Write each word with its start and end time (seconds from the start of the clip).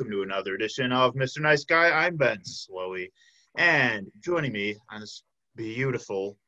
welcome 0.00 0.12
to 0.16 0.22
another 0.22 0.54
edition 0.54 0.92
of 0.92 1.12
Mr. 1.12 1.40
Nice 1.40 1.64
Guy. 1.64 1.90
I'm 1.90 2.16
Ben 2.16 2.38
Slowey, 2.38 3.10
and 3.58 4.06
joining 4.24 4.50
me 4.50 4.74
on 4.90 5.02
this 5.02 5.24
beautiful 5.56 6.38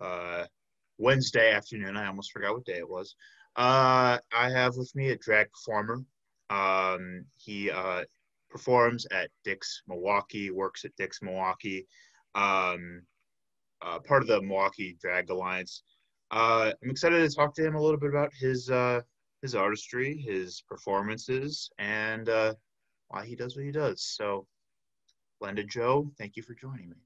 uh, 0.00 0.44
Wednesday 0.96 1.52
afternoon, 1.52 1.96
I 1.96 2.06
almost 2.06 2.30
forgot 2.30 2.54
what 2.54 2.64
day 2.64 2.78
it 2.78 2.88
was. 2.88 3.16
Uh, 3.56 4.18
I 4.32 4.50
have 4.50 4.76
with 4.76 4.94
me 4.94 5.10
a 5.10 5.16
drag 5.16 5.48
performer. 5.50 6.04
Um, 6.50 7.24
he 7.36 7.68
uh, 7.72 8.04
performs 8.48 9.08
at 9.10 9.28
Dick's 9.42 9.82
Milwaukee, 9.88 10.52
works 10.52 10.84
at 10.84 10.94
Dick's 10.96 11.20
Milwaukee, 11.20 11.88
um, 12.36 13.02
uh, 13.82 13.98
part 14.06 14.22
of 14.22 14.28
the 14.28 14.40
Milwaukee 14.40 14.96
Drag 15.00 15.28
Alliance. 15.30 15.82
Uh, 16.30 16.70
I'm 16.80 16.90
excited 16.90 17.28
to 17.28 17.34
talk 17.34 17.56
to 17.56 17.66
him 17.66 17.74
a 17.74 17.82
little 17.82 17.98
bit 17.98 18.10
about 18.10 18.30
his 18.38 18.70
uh, 18.70 19.00
his 19.42 19.56
artistry, 19.56 20.16
his 20.16 20.62
performances, 20.68 21.70
and 21.80 22.28
uh, 22.28 22.54
why 23.10 23.26
he 23.26 23.34
does 23.34 23.56
what 23.56 23.64
he 23.64 23.72
does. 23.72 24.02
So, 24.02 24.46
Linda 25.40 25.64
Joe, 25.64 26.10
thank 26.16 26.36
you 26.36 26.42
for 26.42 26.54
joining 26.54 26.90
me. 26.90 26.96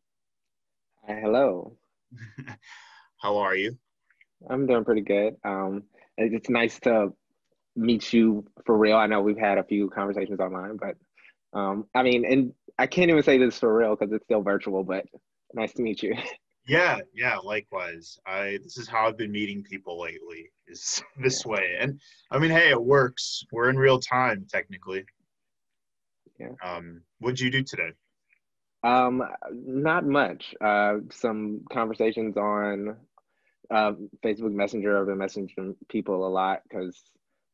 Hi, 1.07 1.19
hello. 1.21 1.77
How 3.23 3.39
are 3.39 3.57
you? 3.57 3.77
I'm 4.49 4.67
doing 4.67 4.85
pretty 4.85 5.01
good. 5.01 5.37
Um, 5.45 5.85
it's 6.19 6.51
nice 6.51 6.79
to 6.81 7.13
meet 7.75 8.13
you 8.13 8.45
for 8.67 8.77
real. 8.77 8.97
I 8.97 9.07
know 9.07 9.23
we've 9.23 9.39
had 9.39 9.59
a 9.59 9.65
few 9.65 9.89
conversations 9.89 10.41
online, 10.41 10.77
but 10.77 10.97
um, 11.59 11.87
I 11.95 12.03
mean, 12.03 12.25
and 12.27 12.53
I 12.79 12.87
can't 12.87 13.11
even 13.11 13.23
say 13.23 13.39
this 13.39 13.59
for 13.59 13.75
real 13.75 13.97
because 13.97 14.13
it's 14.13 14.25
still 14.25 14.43
virtual, 14.43 14.85
but 14.85 15.07
nice 15.55 15.73
to 15.75 15.83
meet 15.83 16.03
you. 16.03 16.15
Yeah, 16.67 17.01
yeah, 17.13 17.37
likewise. 17.37 18.19
I 18.27 18.59
this 18.63 18.79
is 18.79 18.89
how 18.89 19.07
I've 19.07 19.19
been 19.19 19.31
meeting 19.31 19.63
people 19.63 20.01
lately 20.01 20.51
is 20.67 21.03
this 21.23 21.45
way. 21.45 21.77
And 21.79 22.01
I 22.31 22.39
mean, 22.39 22.51
hey, 22.51 22.71
it 22.71 22.83
works. 22.83 23.45
We're 23.53 23.69
in 23.69 23.77
real 23.77 23.99
time 23.99 24.47
technically. 24.51 25.05
Yeah. 26.39 26.49
Um, 26.63 27.03
what'd 27.21 27.41
you 27.41 27.51
do 27.51 27.63
today? 27.63 27.91
Um, 28.83 29.23
not 29.53 30.05
much. 30.05 30.55
Uh, 30.61 30.97
some 31.11 31.63
conversations 31.73 32.37
on 32.37 32.97
uh, 33.71 33.93
Facebook 34.23 34.53
Messenger. 34.53 35.01
I've 35.01 35.07
been 35.07 35.19
messaging 35.19 35.75
people 35.89 36.27
a 36.27 36.29
lot 36.29 36.63
because 36.69 37.01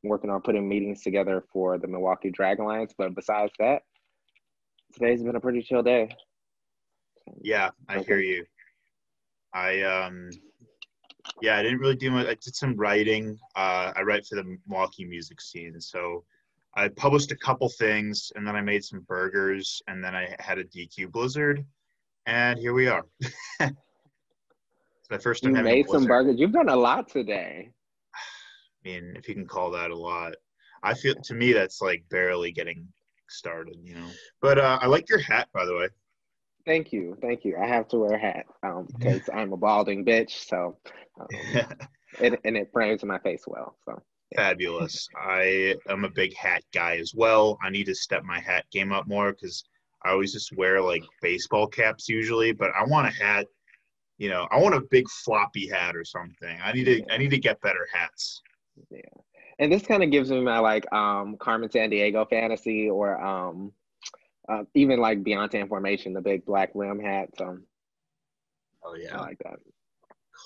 I'm 0.03 0.11
working 0.11 0.31
on 0.31 0.42
putting 0.42 0.69
meetings 0.69 1.03
together 1.03 1.45
for 1.53 1.78
the 1.78 1.87
Milwaukee 1.87 2.31
Drag 2.31 2.59
Alliance. 2.59 2.95
But 2.97 3.14
besides 3.14 3.53
that, 3.59 3.83
today's 4.94 5.22
been 5.22 5.37
a 5.37 5.41
pretty 5.41 5.62
chill 5.62 5.83
day. 5.83 6.17
Yeah, 7.41 7.70
I 7.89 7.97
okay. 7.97 8.06
hear 8.06 8.20
you. 8.20 8.44
I 9.53 9.83
um 9.83 10.31
yeah, 11.42 11.59
I 11.59 11.62
didn't 11.62 11.78
really 11.78 11.97
do 11.97 12.11
much. 12.11 12.27
I 12.27 12.34
did 12.34 12.55
some 12.55 12.77
writing. 12.77 13.39
Uh, 13.55 13.92
I 13.94 14.03
write 14.03 14.27
for 14.27 14.37
the 14.37 14.56
Milwaukee 14.67 15.05
music 15.05 15.41
scene, 15.41 15.81
so 15.81 16.25
I 16.75 16.89
published 16.89 17.33
a 17.33 17.37
couple 17.37 17.69
things, 17.69 18.33
and 18.37 18.47
then 18.47 18.55
I 18.55 18.61
made 18.61 18.85
some 18.85 19.01
burgers, 19.01 19.83
and 19.89 20.03
then 20.03 20.15
I 20.15 20.35
had 20.39 20.59
a 20.59 20.65
DQ 20.65 21.11
Blizzard, 21.11 21.65
and 22.27 22.59
here 22.59 22.73
we 22.73 22.87
are. 22.87 23.05
it's 23.21 23.75
my 25.11 25.19
first 25.19 25.43
time. 25.43 25.57
You 25.57 25.62
made 25.62 25.89
some 25.89 26.07
burgers. 26.07 26.39
You've 26.39 26.53
done 26.53 26.69
a 26.69 26.77
lot 26.77 27.09
today. 27.09 27.71
I 28.15 28.89
mean, 28.89 29.15
if 29.17 29.29
you 29.29 29.35
can 29.35 29.47
call 29.47 29.71
that 29.73 29.91
a 29.91 29.97
lot, 29.97 30.35
I 30.83 30.95
feel 30.95 31.15
to 31.15 31.35
me 31.35 31.53
that's 31.53 31.83
like 31.83 32.05
barely 32.09 32.53
getting 32.53 32.87
started, 33.29 33.77
you 33.83 33.95
know. 33.95 34.07
But 34.41 34.59
uh, 34.59 34.79
I 34.81 34.87
like 34.87 35.09
your 35.09 35.19
hat, 35.19 35.49
by 35.53 35.65
the 35.65 35.75
way. 35.75 35.89
Thank 36.67 36.93
you, 36.93 37.17
thank 37.21 37.45
you. 37.45 37.57
I 37.61 37.67
have 37.67 37.89
to 37.89 37.99
wear 37.99 38.15
a 38.15 38.21
hat 38.21 38.47
um, 38.62 38.87
because 38.99 39.29
I'm 39.33 39.53
a 39.53 39.57
balding 39.57 40.05
bitch, 40.05 40.47
so 40.47 40.79
um, 41.21 41.27
it, 42.21 42.41
and 42.45 42.56
it 42.56 42.71
frames 42.73 43.05
my 43.05 43.19
face 43.19 43.44
well. 43.47 43.77
So 43.84 44.00
fabulous. 44.35 45.09
I 45.17 45.77
am 45.89 46.05
a 46.05 46.11
big 46.11 46.35
hat 46.35 46.63
guy 46.73 46.97
as 46.97 47.15
well. 47.15 47.59
I 47.63 47.71
need 47.71 47.87
to 47.87 47.95
step 47.95 48.25
my 48.25 48.41
hat 48.41 48.65
game 48.73 48.93
up 48.93 49.07
more 49.07 49.33
because 49.33 49.65
I 50.05 50.11
always 50.11 50.33
just 50.33 50.57
wear 50.57 50.81
like 50.81 51.03
baseball 51.21 51.67
caps 51.67 52.09
usually, 52.09 52.53
but 52.53 52.71
I 52.79 52.85
want 52.85 53.09
a 53.09 53.11
hat. 53.11 53.47
You 54.19 54.29
know, 54.29 54.47
I 54.51 54.59
want 54.59 54.75
a 54.75 54.83
big 54.91 55.09
floppy 55.09 55.69
hat 55.69 55.97
or 55.97 56.05
something. 56.05 56.59
I 56.63 56.73
need 56.73 56.85
to. 56.85 56.99
Yeah. 56.99 57.05
I 57.11 57.17
need 57.17 57.31
to 57.31 57.39
get 57.39 57.61
better 57.61 57.87
hats. 57.93 58.43
Yeah, 58.91 59.01
and 59.59 59.73
this 59.73 59.83
kind 59.83 60.03
of 60.03 60.11
gives 60.11 60.31
me 60.31 60.41
my 60.41 60.59
like 60.59 60.91
um 60.93 61.37
Carmen 61.39 61.69
Sandiego 61.69 62.29
fantasy 62.29 62.89
or 62.89 63.21
um 63.23 63.73
uh, 64.49 64.65
even 64.75 65.01
like 65.01 65.23
Beyonce 65.23 65.69
Formation, 65.69 66.12
the 66.12 66.21
big 66.21 66.45
black 66.45 66.71
rim 66.75 66.99
hat. 66.99 67.29
So, 67.39 67.59
oh 68.83 68.95
yeah, 68.95 69.17
I 69.17 69.21
like 69.21 69.39
that. 69.45 69.61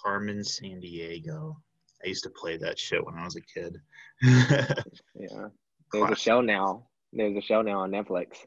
Carmen 0.03 0.41
Sandiego. 0.41 1.57
I 2.05 2.09
used 2.09 2.25
to 2.25 2.31
play 2.31 2.57
that 2.59 2.79
shit 2.79 3.05
when 3.05 3.15
I 3.15 3.25
was 3.25 3.37
a 3.37 3.41
kid. 3.41 3.77
yeah, 4.23 5.49
there's 5.93 6.11
a 6.11 6.17
show 6.17 6.41
now. 6.41 6.87
There's 7.13 7.37
a 7.37 7.41
show 7.41 7.63
now 7.63 7.81
on 7.81 7.91
Netflix. 7.91 8.39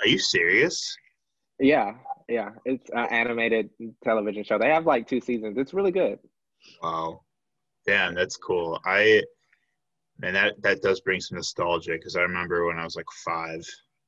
Are 0.00 0.06
you 0.06 0.18
serious? 0.18 0.96
Yeah, 1.58 1.94
yeah. 2.28 2.50
It's 2.64 2.90
an 2.90 3.06
animated 3.10 3.70
television 4.04 4.44
show. 4.44 4.58
They 4.58 4.68
have 4.68 4.86
like 4.86 5.08
two 5.08 5.20
seasons. 5.20 5.58
It's 5.58 5.74
really 5.74 5.92
good. 5.92 6.18
Wow, 6.82 7.22
damn, 7.86 8.14
that's 8.14 8.36
cool. 8.36 8.80
I 8.84 9.22
and 10.22 10.36
that 10.36 10.54
that 10.62 10.82
does 10.82 11.00
bring 11.00 11.20
some 11.20 11.36
nostalgia 11.36 11.92
because 11.92 12.16
I 12.16 12.22
remember 12.22 12.66
when 12.66 12.78
I 12.78 12.84
was 12.84 12.96
like 12.96 13.06
five 13.24 13.62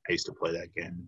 I 0.07 0.13
used 0.13 0.27
to 0.27 0.33
play 0.33 0.51
that 0.53 0.73
game. 0.73 1.07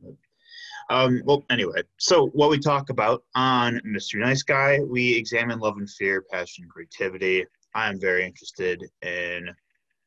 Um, 0.90 1.22
well, 1.26 1.44
anyway, 1.50 1.82
so 1.98 2.28
what 2.28 2.50
we 2.50 2.60
talk 2.60 2.90
about 2.90 3.24
on 3.36 3.82
Mr. 3.86 4.20
Nice 4.20 4.44
Guy, 4.44 4.80
we 4.80 5.16
examine 5.16 5.60
love 5.60 5.78
and 5.78 5.90
fear, 5.90 6.22
passion, 6.22 6.68
creativity. 6.70 7.46
I 7.76 7.90
am 7.90 8.00
very 8.00 8.26
interested 8.26 8.84
in 9.02 9.50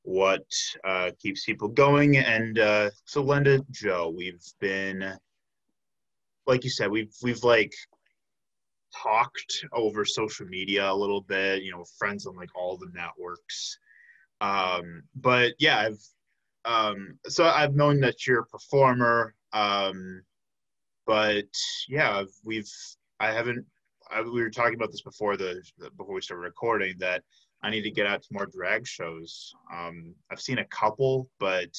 what 0.02 0.46
uh, 0.84 1.10
keeps 1.20 1.44
people 1.44 1.68
going. 1.68 2.16
And 2.16 2.58
uh, 2.58 2.90
so, 3.04 3.22
Linda, 3.22 3.60
Joe, 3.70 4.12
we've 4.16 4.42
been, 4.58 5.16
like 6.46 6.64
you 6.64 6.70
said, 6.70 6.90
we've 6.90 7.14
we've 7.22 7.44
like 7.44 7.72
talked 8.96 9.64
over 9.72 10.04
social 10.04 10.46
media 10.46 10.90
a 10.90 10.94
little 10.94 11.20
bit. 11.20 11.62
You 11.62 11.72
know, 11.72 11.84
friends 11.98 12.26
on 12.26 12.36
like 12.36 12.50
all 12.54 12.78
the 12.78 12.90
networks. 12.94 13.78
Um, 14.40 15.02
but 15.14 15.52
yeah, 15.58 15.78
I've 15.78 16.00
um, 16.64 17.18
so 17.26 17.44
I've 17.44 17.74
known 17.74 18.00
that 18.00 18.26
you're 18.26 18.40
a 18.40 18.46
performer, 18.46 19.34
um, 19.52 20.22
but 21.10 21.52
yeah, 21.88 22.22
we've 22.44 22.70
I 23.18 23.32
haven't. 23.32 23.66
I, 24.12 24.22
we 24.22 24.40
were 24.42 24.48
talking 24.48 24.76
about 24.76 24.92
this 24.92 25.02
before 25.02 25.36
the 25.36 25.60
before 25.96 26.14
we 26.14 26.20
started 26.20 26.42
recording 26.42 26.94
that 27.00 27.24
I 27.64 27.70
need 27.70 27.82
to 27.82 27.90
get 27.90 28.06
out 28.06 28.22
to 28.22 28.28
more 28.30 28.46
drag 28.46 28.86
shows. 28.86 29.52
Um, 29.74 30.14
I've 30.30 30.40
seen 30.40 30.58
a 30.58 30.64
couple, 30.66 31.28
but 31.40 31.74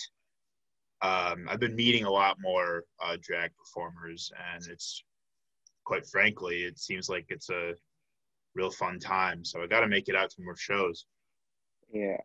um, 1.01 1.47
I've 1.47 1.61
been 1.61 1.77
meeting 1.77 2.03
a 2.03 2.11
lot 2.11 2.41
more 2.41 2.83
uh, 3.01 3.15
drag 3.21 3.51
performers, 3.55 4.29
and 4.53 4.67
it's 4.67 5.01
quite 5.85 6.05
frankly, 6.05 6.63
it 6.63 6.77
seems 6.77 7.07
like 7.07 7.27
it's 7.29 7.49
a 7.49 7.73
real 8.53 8.69
fun 8.69 8.99
time. 8.99 9.45
So 9.45 9.61
I 9.61 9.67
got 9.67 9.79
to 9.79 9.87
make 9.87 10.09
it 10.09 10.15
out 10.15 10.29
to 10.31 10.43
more 10.43 10.57
shows. 10.57 11.05
Yeah. 11.93 12.17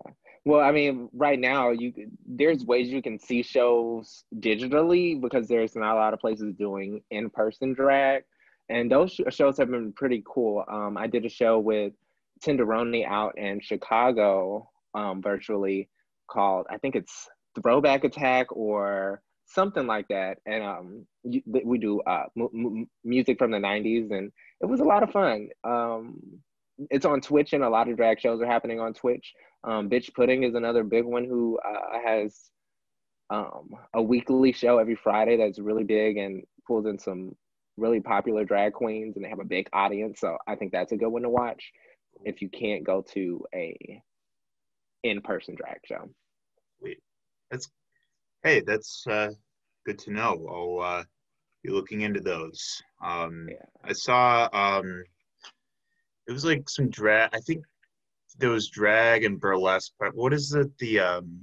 Well, 0.46 0.60
I 0.60 0.70
mean, 0.70 1.08
right 1.12 1.40
now 1.40 1.70
you 1.70 1.92
there's 2.24 2.64
ways 2.64 2.88
you 2.88 3.02
can 3.02 3.18
see 3.18 3.42
shows 3.42 4.22
digitally 4.36 5.20
because 5.20 5.48
there's 5.48 5.74
not 5.74 5.96
a 5.96 5.98
lot 5.98 6.14
of 6.14 6.20
places 6.20 6.54
doing 6.54 7.02
in-person 7.10 7.74
drag, 7.74 8.22
and 8.68 8.88
those 8.88 9.12
sh- 9.12 9.34
shows 9.34 9.58
have 9.58 9.72
been 9.72 9.92
pretty 9.92 10.22
cool. 10.24 10.64
Um, 10.70 10.96
I 10.96 11.08
did 11.08 11.24
a 11.24 11.28
show 11.28 11.58
with 11.58 11.94
Tenderoni 12.44 13.04
out 13.04 13.36
in 13.36 13.58
Chicago 13.60 14.70
um, 14.94 15.20
virtually 15.20 15.88
called 16.30 16.66
I 16.70 16.78
think 16.78 16.94
it's 16.94 17.28
Throwback 17.60 18.04
Attack 18.04 18.46
or 18.54 19.22
something 19.46 19.88
like 19.88 20.06
that, 20.10 20.38
and 20.46 20.62
um, 20.62 21.06
you, 21.24 21.42
we 21.64 21.76
do 21.76 22.00
uh, 22.02 22.26
m- 22.38 22.50
m- 22.54 22.90
music 23.02 23.36
from 23.38 23.50
the 23.50 23.58
'90s, 23.58 24.12
and 24.16 24.30
it 24.60 24.66
was 24.66 24.78
a 24.78 24.84
lot 24.84 25.02
of 25.02 25.10
fun. 25.10 25.48
Um, 25.64 26.20
it's 26.90 27.06
on 27.06 27.20
Twitch, 27.20 27.52
and 27.52 27.64
a 27.64 27.68
lot 27.68 27.88
of 27.88 27.96
drag 27.96 28.20
shows 28.20 28.40
are 28.40 28.46
happening 28.46 28.80
on 28.80 28.92
Twitch. 28.92 29.32
Um, 29.64 29.88
Bitch 29.88 30.12
Pudding 30.14 30.42
is 30.44 30.54
another 30.54 30.84
big 30.84 31.04
one 31.04 31.24
who 31.24 31.58
uh, 31.58 31.98
has 32.04 32.50
um, 33.30 33.70
a 33.94 34.02
weekly 34.02 34.52
show 34.52 34.78
every 34.78 34.94
Friday 34.96 35.36
that's 35.36 35.58
really 35.58 35.84
big 35.84 36.16
and 36.16 36.44
pulls 36.66 36.86
in 36.86 36.98
some 36.98 37.34
really 37.76 38.00
popular 38.00 38.44
drag 38.44 38.72
queens, 38.72 39.16
and 39.16 39.24
they 39.24 39.28
have 39.28 39.40
a 39.40 39.44
big 39.44 39.68
audience. 39.72 40.20
So 40.20 40.36
I 40.46 40.54
think 40.54 40.72
that's 40.72 40.92
a 40.92 40.96
good 40.96 41.08
one 41.08 41.22
to 41.22 41.30
watch 41.30 41.72
if 42.24 42.40
you 42.40 42.48
can't 42.48 42.84
go 42.84 43.02
to 43.12 43.44
a 43.54 44.02
in-person 45.02 45.54
drag 45.54 45.78
show. 45.84 46.08
Wait, 46.80 46.98
that's 47.50 47.68
hey, 48.42 48.60
that's 48.66 49.04
uh, 49.06 49.30
good 49.84 49.98
to 50.00 50.12
know. 50.12 50.46
I'll 50.48 50.98
uh, 50.98 51.04
be 51.62 51.70
looking 51.70 52.02
into 52.02 52.20
those. 52.20 52.82
Um, 53.04 53.48
yeah. 53.50 53.66
I 53.84 53.92
saw 53.92 54.48
um, 54.52 55.04
it 56.26 56.32
was 56.32 56.44
like 56.44 56.68
some 56.68 56.90
drag. 56.90 57.30
I 57.32 57.40
think 57.40 57.64
there 58.38 58.50
was 58.50 58.68
drag 58.68 59.24
and 59.24 59.40
burlesque. 59.40 59.92
But 59.98 60.14
what 60.14 60.32
is 60.32 60.52
it? 60.54 60.76
the 60.78 61.00
um? 61.00 61.42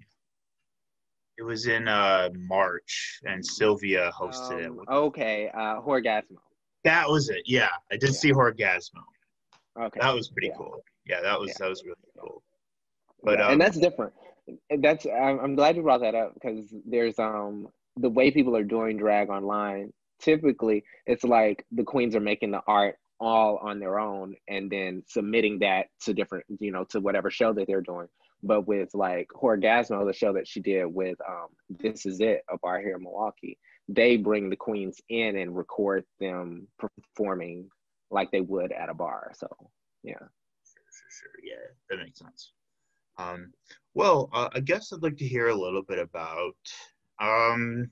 It 1.37 1.43
was 1.43 1.65
in 1.67 1.87
uh 1.87 2.29
March, 2.35 3.19
and 3.25 3.43
Sylvia 3.43 4.11
hosted 4.17 4.67
um, 4.67 4.79
it. 4.79 4.91
Okay, 4.91 5.49
uh, 5.53 5.81
Horgasmo. 5.81 6.37
That 6.83 7.09
was 7.09 7.29
it. 7.29 7.43
Yeah, 7.45 7.69
I 7.91 7.97
did 7.97 8.09
yeah. 8.09 8.15
see 8.15 8.31
Horgasmo. 8.31 9.01
Okay, 9.79 9.99
that 10.01 10.13
was 10.13 10.29
pretty 10.29 10.49
yeah. 10.49 10.57
cool. 10.57 10.83
Yeah, 11.05 11.21
that 11.21 11.39
was 11.39 11.49
yeah. 11.49 11.55
that 11.59 11.69
was 11.69 11.83
really 11.83 11.95
cool. 12.19 12.43
But 13.23 13.41
um, 13.41 13.53
and 13.53 13.61
that's 13.61 13.77
different. 13.77 14.13
that's 14.79 15.05
I'm, 15.05 15.39
I'm 15.39 15.55
glad 15.55 15.75
you 15.75 15.81
brought 15.81 16.01
that 16.01 16.15
up 16.15 16.33
because 16.35 16.73
there's 16.85 17.17
um 17.17 17.67
the 17.97 18.09
way 18.09 18.31
people 18.31 18.55
are 18.55 18.63
doing 18.63 18.97
drag 18.97 19.29
online. 19.29 19.91
Typically, 20.21 20.83
it's 21.05 21.23
like 21.23 21.65
the 21.71 21.83
queens 21.83 22.15
are 22.15 22.21
making 22.21 22.51
the 22.51 22.61
art 22.67 22.97
all 23.19 23.57
on 23.57 23.79
their 23.79 23.99
own 23.99 24.35
and 24.47 24.69
then 24.69 25.03
submitting 25.07 25.59
that 25.59 25.87
to 26.01 26.13
different, 26.13 26.45
you 26.59 26.71
know, 26.71 26.83
to 26.85 26.99
whatever 26.99 27.29
show 27.29 27.53
that 27.53 27.67
they're 27.67 27.81
doing. 27.81 28.07
But 28.41 28.67
with 28.67 28.89
like 28.93 29.27
Horgasmo, 29.33 30.05
the 30.05 30.13
show 30.13 30.33
that 30.33 30.47
she 30.47 30.59
did 30.59 30.85
with 30.85 31.17
um, 31.27 31.47
This 31.69 32.05
Is 32.05 32.19
It, 32.19 32.41
a 32.49 32.57
bar 32.57 32.79
here 32.79 32.95
in 32.95 33.03
Milwaukee, 33.03 33.57
they 33.87 34.17
bring 34.17 34.49
the 34.49 34.55
queens 34.55 34.99
in 35.09 35.37
and 35.37 35.55
record 35.55 36.03
them 36.19 36.67
performing 36.77 37.69
like 38.11 38.31
they 38.31 38.41
would 38.41 38.71
at 38.71 38.89
a 38.89 38.93
bar. 38.93 39.31
So, 39.35 39.47
yeah. 40.03 40.13
Sure, 40.13 40.83
sure, 40.91 41.09
sure. 41.09 41.43
Yeah, 41.43 41.71
that 41.89 42.03
makes 42.03 42.19
sense. 42.19 42.51
Um, 43.17 43.53
well, 43.93 44.29
uh, 44.33 44.49
I 44.53 44.59
guess 44.59 44.91
I'd 44.91 45.03
like 45.03 45.17
to 45.17 45.27
hear 45.27 45.49
a 45.49 45.55
little 45.55 45.83
bit 45.83 45.99
about. 45.99 46.55
Um, 47.21 47.91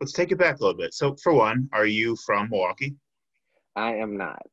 let's 0.00 0.12
take 0.12 0.32
it 0.32 0.38
back 0.38 0.58
a 0.58 0.62
little 0.62 0.78
bit. 0.78 0.94
So, 0.94 1.16
for 1.22 1.32
one, 1.34 1.68
are 1.72 1.86
you 1.86 2.16
from 2.16 2.50
Milwaukee? 2.50 2.94
I 3.76 3.96
am 3.96 4.16
not. 4.16 4.46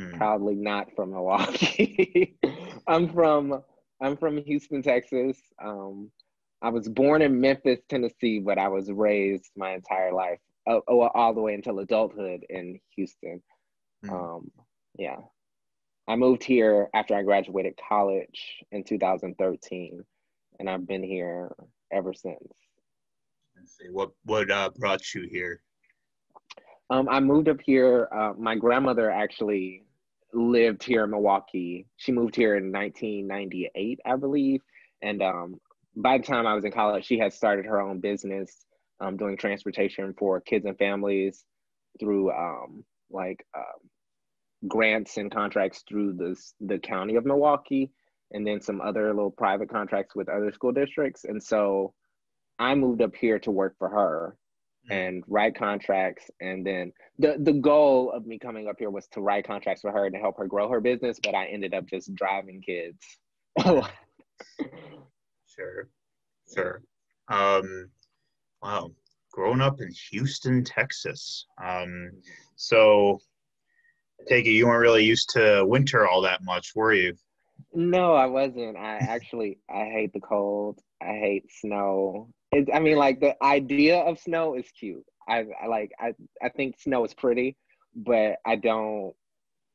Mm. 0.00 0.16
Proudly 0.16 0.54
not 0.54 0.94
from 0.94 1.10
Milwaukee. 1.10 2.38
I'm 2.86 3.12
from 3.12 3.62
I'm 4.00 4.16
from 4.16 4.38
Houston, 4.38 4.82
Texas. 4.82 5.36
Um, 5.62 6.10
I 6.62 6.70
was 6.70 6.88
born 6.88 7.22
in 7.22 7.40
Memphis, 7.40 7.80
Tennessee, 7.88 8.38
but 8.38 8.58
I 8.58 8.68
was 8.68 8.90
raised 8.90 9.50
my 9.56 9.72
entire 9.72 10.12
life, 10.12 10.38
uh, 10.66 10.78
all 10.88 11.34
the 11.34 11.40
way 11.40 11.54
until 11.54 11.78
adulthood 11.78 12.44
in 12.48 12.80
Houston. 12.96 13.42
Mm. 14.04 14.10
Um, 14.12 14.50
yeah, 14.98 15.18
I 16.08 16.16
moved 16.16 16.44
here 16.44 16.88
after 16.94 17.14
I 17.14 17.22
graduated 17.22 17.78
college 17.88 18.64
in 18.72 18.84
2013, 18.84 20.04
and 20.58 20.68
I've 20.68 20.86
been 20.86 21.02
here 21.02 21.54
ever 21.92 22.12
since. 22.12 22.42
Let's 23.56 23.76
see 23.76 23.88
what 23.90 24.10
what 24.24 24.50
uh, 24.50 24.70
brought 24.78 25.14
you 25.14 25.28
here. 25.30 25.62
Um, 26.90 27.08
I 27.08 27.20
moved 27.20 27.48
up 27.48 27.60
here. 27.64 28.08
Uh, 28.12 28.32
my 28.36 28.56
grandmother 28.56 29.10
actually 29.10 29.84
lived 30.32 30.82
here 30.82 31.04
in 31.04 31.10
Milwaukee. 31.10 31.86
She 31.96 32.10
moved 32.10 32.34
here 32.34 32.56
in 32.56 32.72
1998, 32.72 34.00
I 34.04 34.16
believe. 34.16 34.60
And 35.00 35.22
um, 35.22 35.60
by 35.96 36.18
the 36.18 36.24
time 36.24 36.46
I 36.46 36.54
was 36.54 36.64
in 36.64 36.72
college, 36.72 37.04
she 37.06 37.18
had 37.18 37.32
started 37.32 37.64
her 37.66 37.80
own 37.80 38.00
business 38.00 38.66
um, 39.00 39.16
doing 39.16 39.36
transportation 39.36 40.14
for 40.18 40.40
kids 40.40 40.66
and 40.66 40.76
families 40.78 41.44
through 42.00 42.32
um, 42.32 42.84
like 43.08 43.46
uh, 43.56 43.78
grants 44.66 45.16
and 45.16 45.30
contracts 45.32 45.84
through 45.88 46.14
the, 46.14 46.36
the 46.60 46.78
county 46.78 47.14
of 47.14 47.24
Milwaukee 47.24 47.90
and 48.32 48.46
then 48.46 48.60
some 48.60 48.80
other 48.80 49.06
little 49.14 49.30
private 49.30 49.70
contracts 49.70 50.14
with 50.14 50.28
other 50.28 50.52
school 50.52 50.72
districts. 50.72 51.24
And 51.24 51.42
so 51.42 51.94
I 52.58 52.74
moved 52.74 53.00
up 53.00 53.14
here 53.14 53.38
to 53.40 53.50
work 53.50 53.76
for 53.78 53.88
her 53.88 54.36
and 54.88 55.22
write 55.28 55.54
contracts 55.54 56.30
and 56.40 56.66
then 56.66 56.92
the 57.18 57.36
the 57.40 57.52
goal 57.52 58.10
of 58.12 58.26
me 58.26 58.38
coming 58.38 58.66
up 58.66 58.76
here 58.78 58.90
was 58.90 59.06
to 59.08 59.20
write 59.20 59.46
contracts 59.46 59.82
for 59.82 59.92
her 59.92 60.06
and 60.06 60.14
to 60.14 60.20
help 60.20 60.38
her 60.38 60.46
grow 60.46 60.68
her 60.68 60.80
business 60.80 61.18
but 61.22 61.34
i 61.34 61.46
ended 61.46 61.74
up 61.74 61.86
just 61.86 62.14
driving 62.14 62.60
kids. 62.62 62.98
Sure. 65.56 65.88
Sure. 66.54 66.82
Um 67.28 67.90
wow. 68.62 68.92
Growing 69.32 69.60
up 69.60 69.80
in 69.80 69.90
houston 70.10 70.64
texas. 70.64 71.46
Um 71.62 72.12
so 72.56 73.20
I 74.20 74.28
take 74.28 74.46
it 74.46 74.50
you 74.50 74.66
weren't 74.66 74.80
really 74.80 75.04
used 75.04 75.30
to 75.30 75.64
winter 75.66 76.06
all 76.06 76.22
that 76.22 76.42
much 76.42 76.72
were 76.74 76.94
you? 76.94 77.14
No 77.74 78.14
i 78.14 78.26
wasn't. 78.26 78.76
I 78.76 78.96
actually 78.96 79.58
i 79.68 79.84
hate 79.84 80.12
the 80.12 80.20
cold 80.20 80.80
i 81.02 81.12
hate 81.12 81.50
snow 81.50 82.28
it, 82.52 82.68
I 82.72 82.80
mean, 82.80 82.96
like 82.96 83.20
the 83.20 83.42
idea 83.42 83.98
of 83.98 84.18
snow 84.18 84.54
is 84.54 84.66
cute. 84.78 85.04
I, 85.28 85.44
I 85.62 85.66
like. 85.66 85.92
I 86.00 86.14
I 86.42 86.48
think 86.48 86.80
snow 86.80 87.04
is 87.04 87.14
pretty, 87.14 87.56
but 87.94 88.36
I 88.44 88.56
don't 88.56 89.14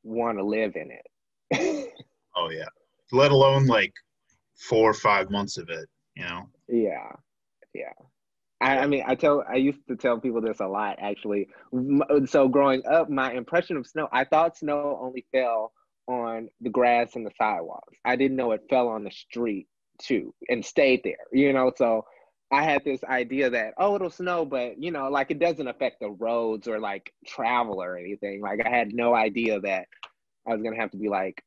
want 0.02 0.38
to 0.38 0.44
live 0.44 0.76
in 0.76 0.90
it. 0.90 1.94
oh 2.36 2.50
yeah, 2.50 2.68
let 3.12 3.30
alone 3.30 3.66
like 3.66 3.94
four 4.56 4.90
or 4.90 4.94
five 4.94 5.30
months 5.30 5.56
of 5.56 5.70
it. 5.70 5.88
You 6.14 6.24
know. 6.24 6.48
Yeah, 6.68 7.12
yeah. 7.72 7.92
I, 8.60 8.78
I 8.80 8.86
mean, 8.86 9.04
I 9.06 9.14
tell. 9.14 9.42
I 9.48 9.56
used 9.56 9.86
to 9.88 9.96
tell 9.96 10.20
people 10.20 10.42
this 10.42 10.60
a 10.60 10.66
lot, 10.66 10.98
actually. 10.98 11.48
So 12.26 12.48
growing 12.48 12.82
up, 12.86 13.08
my 13.08 13.32
impression 13.32 13.78
of 13.78 13.86
snow, 13.86 14.08
I 14.12 14.24
thought 14.24 14.58
snow 14.58 14.98
only 15.00 15.24
fell 15.32 15.72
on 16.08 16.50
the 16.60 16.70
grass 16.70 17.16
and 17.16 17.24
the 17.24 17.32
sidewalks. 17.38 17.96
I 18.04 18.16
didn't 18.16 18.36
know 18.36 18.52
it 18.52 18.64
fell 18.68 18.88
on 18.88 19.04
the 19.04 19.10
street 19.10 19.66
too 19.98 20.34
and 20.48 20.64
stayed 20.64 21.02
there. 21.04 21.16
You 21.32 21.52
know, 21.52 21.72
so 21.76 22.04
I 22.52 22.62
had 22.62 22.84
this 22.84 23.02
idea 23.04 23.50
that 23.50 23.74
oh 23.78 23.96
it'll 23.96 24.10
snow, 24.10 24.44
but 24.44 24.80
you 24.80 24.90
know 24.90 25.08
like 25.08 25.30
it 25.30 25.38
doesn't 25.38 25.66
affect 25.66 26.00
the 26.00 26.10
roads 26.10 26.68
or 26.68 26.78
like 26.78 27.12
travel 27.26 27.82
or 27.82 27.96
anything. 27.96 28.40
Like 28.40 28.60
I 28.64 28.68
had 28.68 28.94
no 28.94 29.14
idea 29.14 29.60
that 29.60 29.86
I 30.46 30.52
was 30.52 30.62
gonna 30.62 30.76
have 30.76 30.92
to 30.92 30.96
be 30.96 31.08
like 31.08 31.42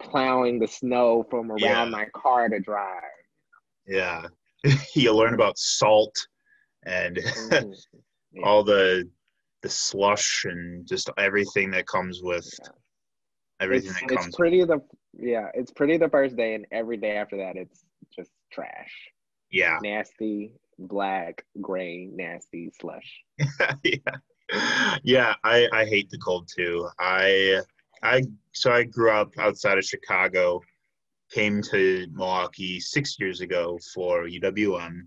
plowing 0.00 0.58
the 0.58 0.68
snow 0.68 1.24
from 1.30 1.50
around 1.50 1.60
yeah. 1.60 1.84
my 1.84 2.06
car 2.14 2.48
to 2.48 2.60
drive. 2.60 3.02
Yeah, 3.86 4.26
you 4.94 5.14
learn 5.14 5.34
about 5.34 5.58
salt 5.58 6.14
and 6.84 7.16
mm-hmm. 7.16 7.72
yeah. 8.32 8.42
all 8.44 8.62
the 8.62 9.08
the 9.62 9.68
slush 9.68 10.44
and 10.44 10.86
just 10.86 11.08
everything 11.18 11.70
that 11.70 11.86
comes 11.86 12.20
with 12.22 12.48
yeah. 12.62 12.68
everything 13.60 13.90
it's, 13.90 14.00
that 14.00 14.08
comes. 14.08 14.26
It's 14.26 14.36
pretty 14.36 14.64
the 14.64 14.80
yeah, 15.18 15.48
it's 15.54 15.70
pretty 15.70 15.96
the 15.96 16.08
first 16.08 16.36
day, 16.36 16.54
and 16.54 16.66
every 16.72 16.96
day 16.96 17.16
after 17.16 17.36
that, 17.38 17.56
it's 17.56 17.84
just 18.14 18.30
trash. 18.52 18.92
Yeah. 19.50 19.78
Nasty, 19.82 20.54
black, 20.78 21.44
gray, 21.60 22.08
nasty 22.12 22.70
slush. 22.80 23.22
yeah. 23.84 24.16
Yeah, 25.02 25.34
I, 25.44 25.68
I 25.72 25.84
hate 25.86 26.10
the 26.10 26.18
cold 26.18 26.48
too. 26.54 26.88
I 26.98 27.62
I 28.02 28.24
so 28.52 28.72
I 28.72 28.84
grew 28.84 29.10
up 29.10 29.32
outside 29.38 29.78
of 29.78 29.84
Chicago, 29.84 30.60
came 31.30 31.62
to 31.62 32.06
Milwaukee 32.12 32.80
six 32.80 33.16
years 33.18 33.40
ago 33.40 33.78
for 33.94 34.24
UWM. 34.24 35.06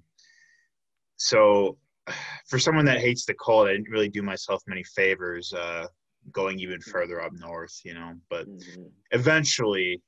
So 1.17 1.77
for 2.47 2.59
someone 2.59 2.85
that 2.85 2.99
hates 2.99 3.25
the 3.25 3.33
cold, 3.35 3.67
I 3.67 3.73
didn't 3.73 3.89
really 3.89 4.09
do 4.09 4.21
myself 4.21 4.63
many 4.67 4.83
favors 4.83 5.53
uh, 5.53 5.87
going 6.31 6.59
even 6.59 6.81
further 6.81 7.21
up 7.21 7.33
north, 7.33 7.79
you 7.83 7.93
know. 7.93 8.13
But 8.29 8.47
mm-hmm. 8.47 8.83
eventually, 9.11 10.01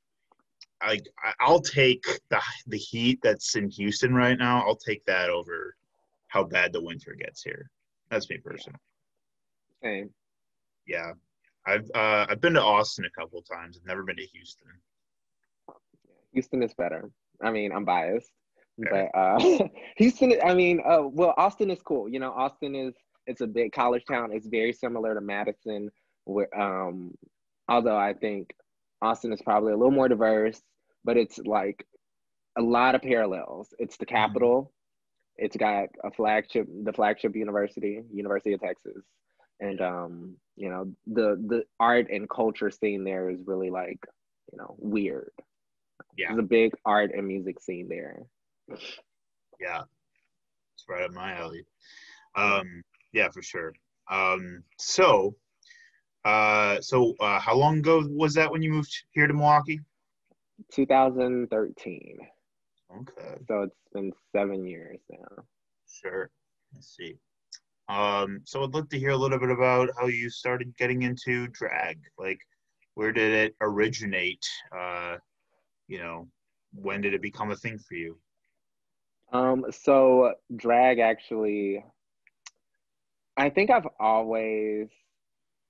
I 0.81 0.99
I'll 1.39 1.61
take 1.61 2.05
the 2.29 2.41
the 2.67 2.77
heat 2.77 3.19
that's 3.23 3.55
in 3.55 3.69
Houston 3.69 4.13
right 4.13 4.37
now. 4.37 4.63
I'll 4.67 4.75
take 4.75 5.03
that 5.05 5.29
over 5.29 5.75
how 6.27 6.43
bad 6.43 6.73
the 6.73 6.81
winter 6.81 7.15
gets 7.17 7.41
here. 7.41 7.69
That's 8.09 8.29
me 8.29 8.37
personally. 8.37 8.79
Same. 9.83 10.09
Yeah, 10.85 11.11
I've 11.65 11.89
uh, 11.93 12.25
I've 12.29 12.41
been 12.41 12.53
to 12.53 12.61
Austin 12.61 13.05
a 13.05 13.19
couple 13.19 13.41
times. 13.41 13.77
I've 13.77 13.87
never 13.87 14.03
been 14.03 14.15
to 14.17 14.25
Houston. 14.25 14.67
Houston 16.33 16.63
is 16.63 16.73
better. 16.73 17.09
I 17.41 17.51
mean, 17.51 17.71
I'm 17.71 17.85
biased, 17.85 18.31
okay. 18.85 19.09
but 19.13 19.19
uh, 19.19 19.67
Houston. 19.97 20.33
I 20.43 20.53
mean, 20.53 20.81
uh, 20.87 21.03
well, 21.03 21.33
Austin 21.37 21.69
is 21.71 21.81
cool. 21.81 22.07
You 22.07 22.19
know, 22.19 22.31
Austin 22.31 22.75
is 22.75 22.93
it's 23.25 23.41
a 23.41 23.47
big 23.47 23.73
college 23.73 24.03
town. 24.07 24.31
It's 24.31 24.47
very 24.47 24.73
similar 24.73 25.13
to 25.13 25.21
Madison. 25.21 25.89
Where, 26.23 26.59
um, 26.59 27.13
although 27.67 27.97
I 27.97 28.13
think 28.13 28.53
Austin 29.01 29.33
is 29.33 29.41
probably 29.41 29.73
a 29.73 29.77
little 29.77 29.91
more 29.91 30.09
diverse, 30.09 30.61
but 31.03 31.17
it's 31.17 31.37
like 31.39 31.85
a 32.57 32.61
lot 32.61 32.95
of 32.95 33.01
parallels. 33.01 33.73
It's 33.79 33.97
the 33.97 34.05
mm-hmm. 34.05 34.15
capital. 34.15 34.73
It's 35.37 35.55
got 35.55 35.89
a 36.03 36.11
flagship, 36.11 36.67
the 36.83 36.93
flagship 36.93 37.35
university, 37.35 38.01
University 38.11 38.53
of 38.53 38.61
Texas, 38.61 39.03
and 39.59 39.79
um, 39.81 40.35
you 40.55 40.69
know 40.69 40.91
the 41.05 41.41
the 41.47 41.63
art 41.79 42.07
and 42.11 42.29
culture 42.29 42.71
scene 42.71 43.03
there 43.03 43.29
is 43.29 43.39
really 43.45 43.69
like 43.69 43.99
you 44.51 44.57
know 44.57 44.75
weird. 44.79 45.31
Yeah, 46.17 46.29
there's 46.29 46.39
a 46.39 46.43
big 46.43 46.73
art 46.85 47.11
and 47.15 47.27
music 47.27 47.59
scene 47.59 47.87
there. 47.87 48.23
Yeah, 49.59 49.83
it's 50.75 50.85
right 50.89 51.03
up 51.03 51.11
my 51.11 51.33
alley. 51.33 51.65
Um, 52.35 52.83
yeah, 53.13 53.29
for 53.29 53.43
sure. 53.43 53.73
Um, 54.09 54.63
so 54.79 55.35
uh, 56.27 56.81
so 56.81 57.13
uh, 57.21 57.39
how 57.39 57.55
long 57.55 57.79
ago 57.79 58.05
was 58.09 58.33
that 58.33 58.51
when 58.51 58.61
you 58.61 58.69
moved 58.69 58.93
here 59.11 59.27
to 59.27 59.33
Milwaukee? 59.33 59.79
2013. 60.73 62.17
Okay. 62.99 63.37
So 63.47 63.61
it's 63.61 63.75
been 63.93 64.11
seven 64.35 64.65
years 64.65 64.99
now. 65.09 65.43
Sure. 65.89 66.29
Let's 66.73 66.93
see. 66.97 67.15
Um, 67.87 68.41
so 68.43 68.63
I'd 68.63 68.73
love 68.73 68.89
to 68.89 68.99
hear 68.99 69.11
a 69.11 69.17
little 69.17 69.39
bit 69.39 69.51
about 69.51 69.89
how 69.97 70.07
you 70.07 70.29
started 70.29 70.75
getting 70.75 71.03
into 71.03 71.47
drag. 71.47 71.97
Like, 72.17 72.39
where 72.95 73.13
did 73.13 73.33
it 73.33 73.55
originate? 73.61 74.45
Uh, 74.77 75.15
you 75.87 75.99
know, 75.99 76.27
when 76.73 76.99
did 76.99 77.13
it 77.13 77.21
become 77.21 77.51
a 77.51 77.55
thing 77.55 77.79
for 77.79 77.95
you? 77.95 78.17
Um, 79.31 79.65
so 79.71 80.33
drag 80.57 80.99
actually, 80.99 81.85
I 83.37 83.49
think 83.49 83.69
I've 83.69 83.87
always 83.97 84.89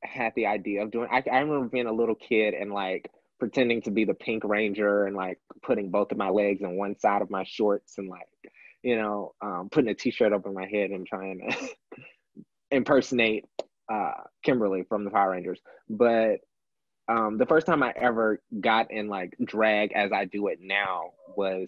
had 0.04 0.34
the 0.36 0.48
idea 0.48 0.84
of 0.84 0.92
doing. 0.92 1.08
I, 1.12 1.24
I 1.32 1.40
remember 1.40 1.68
being 1.68 1.88
a 1.88 1.94
little 1.94 2.16
kid 2.16 2.54
and 2.54 2.72
like 2.72 3.10
pretending 3.40 3.82
to 3.84 3.92
be 3.92 4.06
the 4.06 4.14
Pink 4.14 4.44
Ranger 4.44 5.06
and 5.06 5.16
like 5.16 5.40
putting 5.62 5.92
both 5.92 6.12
of 6.12 6.18
my 6.18 6.30
legs 6.30 6.64
on 6.64 6.78
one 6.78 6.98
side 6.98 7.22
of 7.22 7.30
my 7.30 7.44
shorts 7.44 7.98
and 7.98 8.10
like, 8.10 8.28
you 8.84 8.98
know, 8.98 9.34
um, 9.42 9.70
putting 9.72 9.90
a 9.90 9.94
t-shirt 9.94 10.34
over 10.34 10.52
my 10.52 10.68
head 10.68 10.92
and 10.92 11.06
trying 11.06 11.50
to 11.50 12.44
impersonate 12.72 13.46
uh, 13.92 14.12
Kimberly 14.44 14.84
from 14.84 15.06
the 15.06 15.12
Power 15.12 15.32
Rangers. 15.32 15.62
But 15.90 16.38
um, 17.08 17.38
the 17.38 17.46
first 17.46 17.66
time 17.66 17.84
I 17.84 17.94
ever 17.96 18.42
got 18.60 18.92
in 18.92 19.08
like 19.08 19.36
drag 19.44 19.94
as 19.94 20.12
I 20.12 20.26
do 20.26 20.48
it 20.48 20.60
now 20.62 21.12
was 21.36 21.68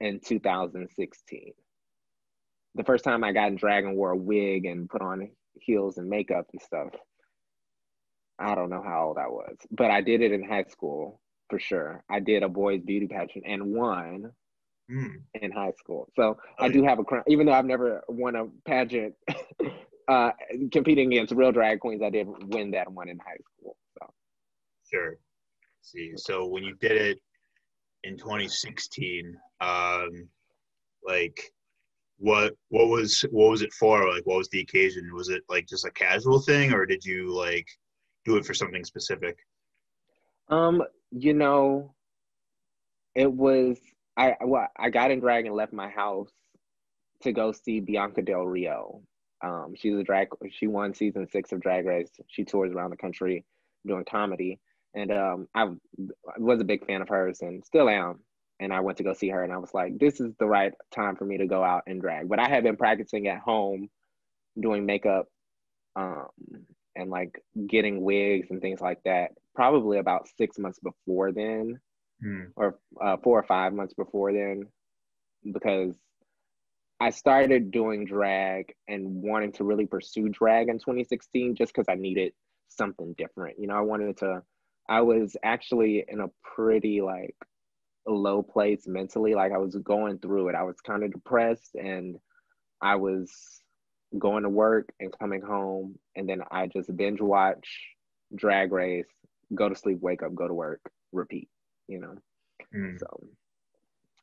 in 0.00 0.20
2016. 0.20 1.52
The 2.74 2.84
first 2.84 3.04
time 3.04 3.24
I 3.24 3.32
got 3.32 3.48
in 3.48 3.56
drag 3.56 3.84
and 3.84 3.96
wore 3.96 4.10
a 4.10 4.16
wig 4.16 4.66
and 4.66 4.88
put 4.88 5.00
on 5.00 5.30
heels 5.54 5.96
and 5.96 6.10
makeup 6.10 6.46
and 6.52 6.60
stuff. 6.60 6.90
I 8.38 8.54
don't 8.54 8.70
know 8.70 8.82
how 8.82 9.08
old 9.08 9.18
I 9.18 9.28
was, 9.28 9.56
but 9.70 9.90
I 9.90 10.00
did 10.00 10.20
it 10.20 10.32
in 10.32 10.44
high 10.44 10.64
school 10.64 11.20
for 11.48 11.58
sure. 11.58 12.04
I 12.10 12.20
did 12.20 12.42
a 12.42 12.48
boys 12.48 12.82
beauty 12.82 13.06
pageant 13.06 13.44
and 13.46 13.74
won 13.74 14.32
mm. 14.90 15.14
in 15.34 15.52
high 15.52 15.72
school. 15.78 16.08
So 16.16 16.36
oh, 16.58 16.64
I 16.64 16.68
do 16.68 16.84
have 16.84 16.98
a 16.98 17.04
crown, 17.04 17.24
even 17.28 17.46
though 17.46 17.52
I've 17.52 17.64
never 17.64 18.02
won 18.08 18.36
a 18.36 18.46
pageant 18.64 19.14
uh, 20.08 20.30
competing 20.72 21.12
against 21.12 21.34
real 21.34 21.52
drag 21.52 21.80
queens. 21.80 22.02
I 22.02 22.10
did 22.10 22.26
win 22.48 22.70
that 22.72 22.90
one 22.90 23.08
in 23.08 23.18
high 23.18 23.38
school. 23.56 23.76
So 23.98 24.06
sure. 24.92 25.18
See, 25.82 26.12
so 26.16 26.46
when 26.46 26.64
you 26.64 26.74
did 26.80 26.92
it 26.92 27.18
in 28.02 28.16
2016, 28.18 29.36
um, 29.60 30.28
like 31.06 31.40
what 32.18 32.54
what 32.68 32.88
was 32.88 33.24
what 33.30 33.50
was 33.50 33.62
it 33.62 33.72
for? 33.72 34.12
Like 34.12 34.26
what 34.26 34.38
was 34.38 34.48
the 34.48 34.60
occasion? 34.60 35.14
Was 35.14 35.28
it 35.28 35.42
like 35.48 35.66
just 35.66 35.84
a 35.84 35.90
casual 35.92 36.40
thing, 36.40 36.72
or 36.72 36.86
did 36.86 37.04
you 37.04 37.32
like 37.32 37.68
do 38.26 38.36
it 38.36 38.44
for 38.44 38.54
something 38.54 38.84
specific? 38.84 39.38
Um, 40.48 40.82
you 41.10 41.32
know, 41.32 41.94
it 43.14 43.32
was 43.32 43.78
I 44.16 44.36
well, 44.44 44.68
I 44.76 44.90
got 44.90 45.10
in 45.10 45.20
drag 45.20 45.46
and 45.46 45.54
left 45.54 45.72
my 45.72 45.88
house 45.88 46.30
to 47.22 47.32
go 47.32 47.52
see 47.52 47.80
Bianca 47.80 48.22
Del 48.22 48.46
Rio. 48.46 49.02
Um, 49.42 49.74
she's 49.76 49.96
a 49.96 50.02
drag. 50.02 50.28
She 50.50 50.66
won 50.66 50.94
season 50.94 51.28
six 51.30 51.52
of 51.52 51.60
Drag 51.60 51.86
Race. 51.86 52.10
She 52.28 52.44
tours 52.44 52.72
around 52.72 52.90
the 52.90 52.96
country 52.96 53.44
doing 53.86 54.04
comedy, 54.04 54.58
and 54.94 55.12
um, 55.12 55.48
I 55.54 55.68
was 56.38 56.60
a 56.60 56.64
big 56.64 56.86
fan 56.86 57.02
of 57.02 57.08
hers 57.08 57.40
and 57.40 57.64
still 57.64 57.88
am. 57.88 58.20
And 58.58 58.72
I 58.72 58.80
went 58.80 58.96
to 58.98 59.04
go 59.04 59.12
see 59.12 59.28
her, 59.28 59.44
and 59.44 59.52
I 59.52 59.58
was 59.58 59.74
like, 59.74 59.98
"This 59.98 60.18
is 60.18 60.32
the 60.38 60.46
right 60.46 60.72
time 60.90 61.16
for 61.16 61.26
me 61.26 61.36
to 61.38 61.46
go 61.46 61.62
out 61.62 61.82
and 61.86 62.00
drag." 62.00 62.28
But 62.28 62.38
I 62.38 62.48
had 62.48 62.64
been 62.64 62.76
practicing 62.76 63.28
at 63.28 63.40
home, 63.40 63.90
doing 64.58 64.86
makeup, 64.86 65.26
um, 65.94 66.28
and 66.96 67.10
like 67.10 67.40
getting 67.68 68.02
wigs 68.02 68.48
and 68.50 68.60
things 68.60 68.80
like 68.80 69.00
that 69.04 69.30
probably 69.54 69.98
about 69.98 70.28
six 70.36 70.58
months 70.58 70.78
before 70.80 71.32
then 71.32 71.78
mm. 72.24 72.46
or 72.56 72.78
uh, 73.00 73.16
four 73.22 73.38
or 73.38 73.44
five 73.44 73.72
months 73.72 73.94
before 73.94 74.32
then 74.32 74.66
because 75.52 75.94
i 77.00 77.10
started 77.10 77.70
doing 77.70 78.04
drag 78.04 78.74
and 78.88 79.06
wanting 79.22 79.52
to 79.52 79.64
really 79.64 79.86
pursue 79.86 80.28
drag 80.28 80.68
in 80.68 80.78
2016 80.78 81.54
just 81.54 81.72
because 81.72 81.86
i 81.88 81.94
needed 81.94 82.32
something 82.68 83.14
different 83.16 83.58
you 83.58 83.66
know 83.66 83.76
i 83.76 83.80
wanted 83.80 84.16
to 84.16 84.42
i 84.88 85.00
was 85.00 85.36
actually 85.44 86.04
in 86.08 86.20
a 86.20 86.30
pretty 86.42 87.00
like 87.00 87.34
low 88.06 88.42
place 88.42 88.86
mentally 88.86 89.34
like 89.34 89.52
i 89.52 89.58
was 89.58 89.74
going 89.76 90.18
through 90.18 90.48
it 90.48 90.54
i 90.54 90.62
was 90.62 90.80
kind 90.80 91.02
of 91.02 91.12
depressed 91.12 91.74
and 91.74 92.16
i 92.80 92.94
was 92.94 93.62
going 94.18 94.42
to 94.42 94.48
work 94.48 94.88
and 95.00 95.16
coming 95.18 95.42
home, 95.42 95.98
and 96.14 96.28
then 96.28 96.42
I 96.50 96.66
just 96.66 96.94
binge 96.96 97.20
watch 97.20 97.68
Drag 98.34 98.72
Race, 98.72 99.06
go 99.54 99.68
to 99.68 99.74
sleep, 99.74 99.98
wake 100.00 100.22
up, 100.22 100.34
go 100.34 100.48
to 100.48 100.54
work, 100.54 100.80
repeat. 101.12 101.48
You 101.88 102.00
know, 102.00 102.14
mm. 102.74 102.98
so 102.98 103.26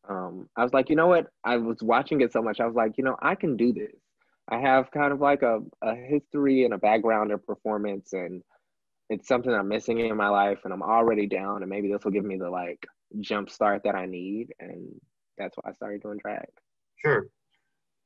um, 0.09 0.49
I 0.55 0.63
was 0.63 0.73
like, 0.73 0.89
you 0.89 0.95
know 0.95 1.07
what? 1.07 1.27
I 1.43 1.57
was 1.57 1.81
watching 1.81 2.21
it 2.21 2.33
so 2.33 2.41
much. 2.41 2.59
I 2.59 2.65
was 2.65 2.75
like, 2.75 2.97
you 2.97 3.03
know, 3.03 3.15
I 3.21 3.35
can 3.35 3.55
do 3.55 3.71
this. 3.73 3.95
I 4.49 4.59
have 4.59 4.91
kind 4.91 5.13
of 5.13 5.21
like 5.21 5.41
a, 5.41 5.59
a 5.81 5.95
history 5.95 6.65
and 6.65 6.73
a 6.73 6.77
background 6.77 7.31
of 7.31 7.45
performance, 7.45 8.11
and 8.11 8.43
it's 9.09 9.27
something 9.27 9.53
I'm 9.53 9.69
missing 9.69 9.99
in 9.99 10.17
my 10.17 10.27
life, 10.27 10.59
and 10.65 10.73
I'm 10.73 10.83
already 10.83 11.27
down, 11.27 11.61
and 11.61 11.69
maybe 11.69 11.91
this 11.91 12.03
will 12.03 12.11
give 12.11 12.25
me 12.25 12.37
the 12.37 12.49
like 12.49 12.85
jump 13.21 13.49
start 13.49 13.83
that 13.85 13.95
I 13.95 14.05
need, 14.05 14.47
and 14.59 14.99
that's 15.37 15.55
why 15.55 15.71
I 15.71 15.73
started 15.73 16.01
doing 16.01 16.17
drag. 16.17 16.47
Sure. 16.97 17.27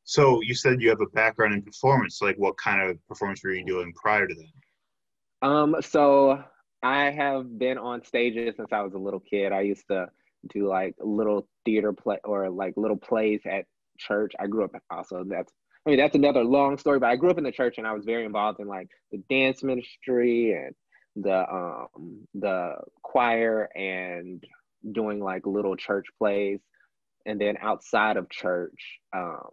So 0.08 0.42
you 0.42 0.56
said 0.56 0.82
you 0.82 0.88
have 0.88 1.02
a 1.02 1.08
background 1.08 1.54
in 1.54 1.62
performance. 1.62 2.22
Like, 2.22 2.38
what 2.38 2.56
kind 2.56 2.90
of 2.90 2.98
performance 3.10 3.44
were 3.44 3.52
you 3.52 3.66
doing 3.66 3.92
prior 3.94 4.26
to 4.26 4.34
that? 4.34 5.46
Um, 5.48 5.76
so 5.82 6.42
I 6.82 7.12
have 7.12 7.60
been 7.60 7.78
on 7.78 8.06
stages 8.06 8.56
since 8.56 8.70
I 8.72 8.82
was 8.84 8.94
a 8.94 8.98
little 8.98 9.20
kid. 9.20 9.52
I 9.52 9.62
used 9.62 9.84
to 9.92 10.08
do 10.54 10.70
like 10.70 10.96
little 11.02 11.50
theater 11.66 11.92
play 11.92 12.20
or 12.24 12.50
like 12.50 12.76
little 12.78 12.96
plays 12.96 13.42
at 13.46 13.66
church. 14.00 14.32
I 14.40 14.48
grew 14.48 14.64
up 14.64 14.72
also. 14.90 15.26
That's 15.28 15.52
I 15.86 15.90
mean 15.90 16.00
that's 16.00 16.16
another 16.16 16.44
long 16.44 16.78
story, 16.78 17.00
but 17.00 17.10
I 17.10 17.18
grew 17.18 17.30
up 17.30 17.38
in 17.38 17.44
the 17.44 17.52
church 17.52 17.78
and 17.78 17.86
I 17.86 17.92
was 17.92 18.06
very 18.06 18.24
involved 18.24 18.62
in 18.62 18.68
like 18.68 18.88
the 19.12 19.22
dance 19.30 19.62
ministry 19.62 20.54
and 20.54 20.74
the 21.22 21.52
um 21.52 22.26
the 22.34 22.76
choir 23.04 23.68
and 23.76 24.42
doing 24.90 25.20
like 25.20 25.46
little 25.46 25.76
church 25.76 26.06
plays. 26.18 26.62
And 27.26 27.42
then 27.42 27.58
outside 27.62 28.16
of 28.16 28.30
church, 28.30 29.00
um, 29.14 29.50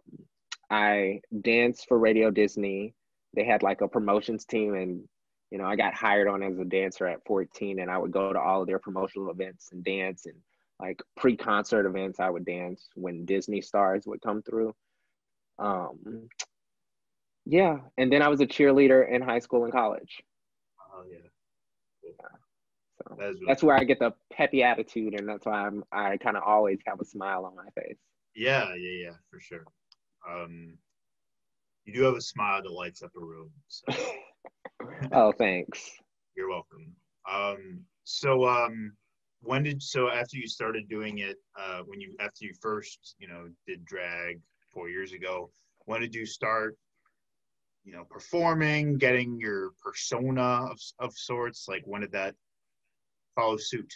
I 0.69 1.21
danced 1.41 1.87
for 1.87 1.97
Radio 1.97 2.31
Disney. 2.31 2.93
They 3.33 3.43
had 3.43 3.63
like 3.63 3.81
a 3.81 3.87
promotions 3.87 4.45
team, 4.45 4.75
and 4.75 5.03
you 5.51 5.57
know, 5.57 5.65
I 5.65 5.75
got 5.75 5.93
hired 5.93 6.27
on 6.27 6.43
as 6.43 6.57
a 6.57 6.65
dancer 6.65 7.07
at 7.07 7.25
14, 7.25 7.79
and 7.79 7.91
I 7.91 7.97
would 7.97 8.11
go 8.11 8.33
to 8.33 8.39
all 8.39 8.61
of 8.61 8.67
their 8.67 8.79
promotional 8.79 9.29
events 9.29 9.69
and 9.71 9.83
dance, 9.83 10.25
and 10.25 10.35
like 10.79 11.01
pre-concert 11.15 11.85
events, 11.85 12.19
I 12.19 12.29
would 12.29 12.45
dance 12.45 12.89
when 12.95 13.25
Disney 13.25 13.61
stars 13.61 14.05
would 14.05 14.21
come 14.21 14.41
through. 14.41 14.73
Um, 15.59 16.29
yeah, 17.45 17.77
and 17.97 18.11
then 18.11 18.21
I 18.21 18.27
was 18.27 18.41
a 18.41 18.47
cheerleader 18.47 19.09
in 19.09 19.21
high 19.21 19.39
school 19.39 19.63
and 19.63 19.73
college. 19.73 20.21
Oh 20.93 21.03
yeah. 21.09 21.17
yeah. 22.03 22.11
So 22.97 23.15
that 23.17 23.25
really 23.25 23.39
that's 23.47 23.63
where 23.63 23.77
I 23.77 23.83
get 23.83 23.99
the 23.99 24.13
peppy 24.33 24.63
attitude, 24.63 25.13
and 25.19 25.27
that's 25.29 25.45
why 25.45 25.65
I'm 25.65 25.83
I 25.91 26.17
kind 26.17 26.37
of 26.37 26.43
always 26.43 26.79
have 26.87 26.99
a 26.99 27.05
smile 27.05 27.45
on 27.45 27.55
my 27.55 27.69
face. 27.79 27.97
Yeah, 28.35 28.73
yeah, 28.75 29.05
yeah, 29.05 29.13
for 29.29 29.39
sure. 29.39 29.65
Um, 30.29 30.77
you 31.85 31.93
do 31.93 32.03
have 32.03 32.15
a 32.15 32.21
smile 32.21 32.61
that 32.63 32.71
lights 32.71 33.03
up 33.03 33.11
a 33.15 33.19
room. 33.19 33.51
So. 33.67 33.93
oh, 35.11 35.31
thanks. 35.31 35.91
You're 36.35 36.49
welcome. 36.49 36.93
Um, 37.31 37.81
so, 38.03 38.47
um, 38.47 38.93
when 39.41 39.63
did 39.63 39.81
so 39.81 40.09
after 40.09 40.37
you 40.37 40.47
started 40.47 40.89
doing 40.89 41.19
it? 41.19 41.37
Uh, 41.59 41.81
when 41.85 42.01
you 42.01 42.15
after 42.19 42.45
you 42.45 42.53
first, 42.61 43.15
you 43.19 43.27
know, 43.27 43.47
did 43.67 43.85
drag 43.85 44.39
four 44.73 44.89
years 44.89 45.13
ago, 45.13 45.51
when 45.85 46.01
did 46.01 46.15
you 46.15 46.25
start? 46.25 46.75
You 47.83 47.93
know, 47.93 48.03
performing, 48.09 48.97
getting 48.97 49.39
your 49.39 49.71
persona 49.83 50.67
of 50.71 50.79
of 50.99 51.13
sorts. 51.13 51.67
Like, 51.67 51.83
when 51.85 52.01
did 52.01 52.11
that 52.13 52.33
follow 53.35 53.57
suit? 53.57 53.93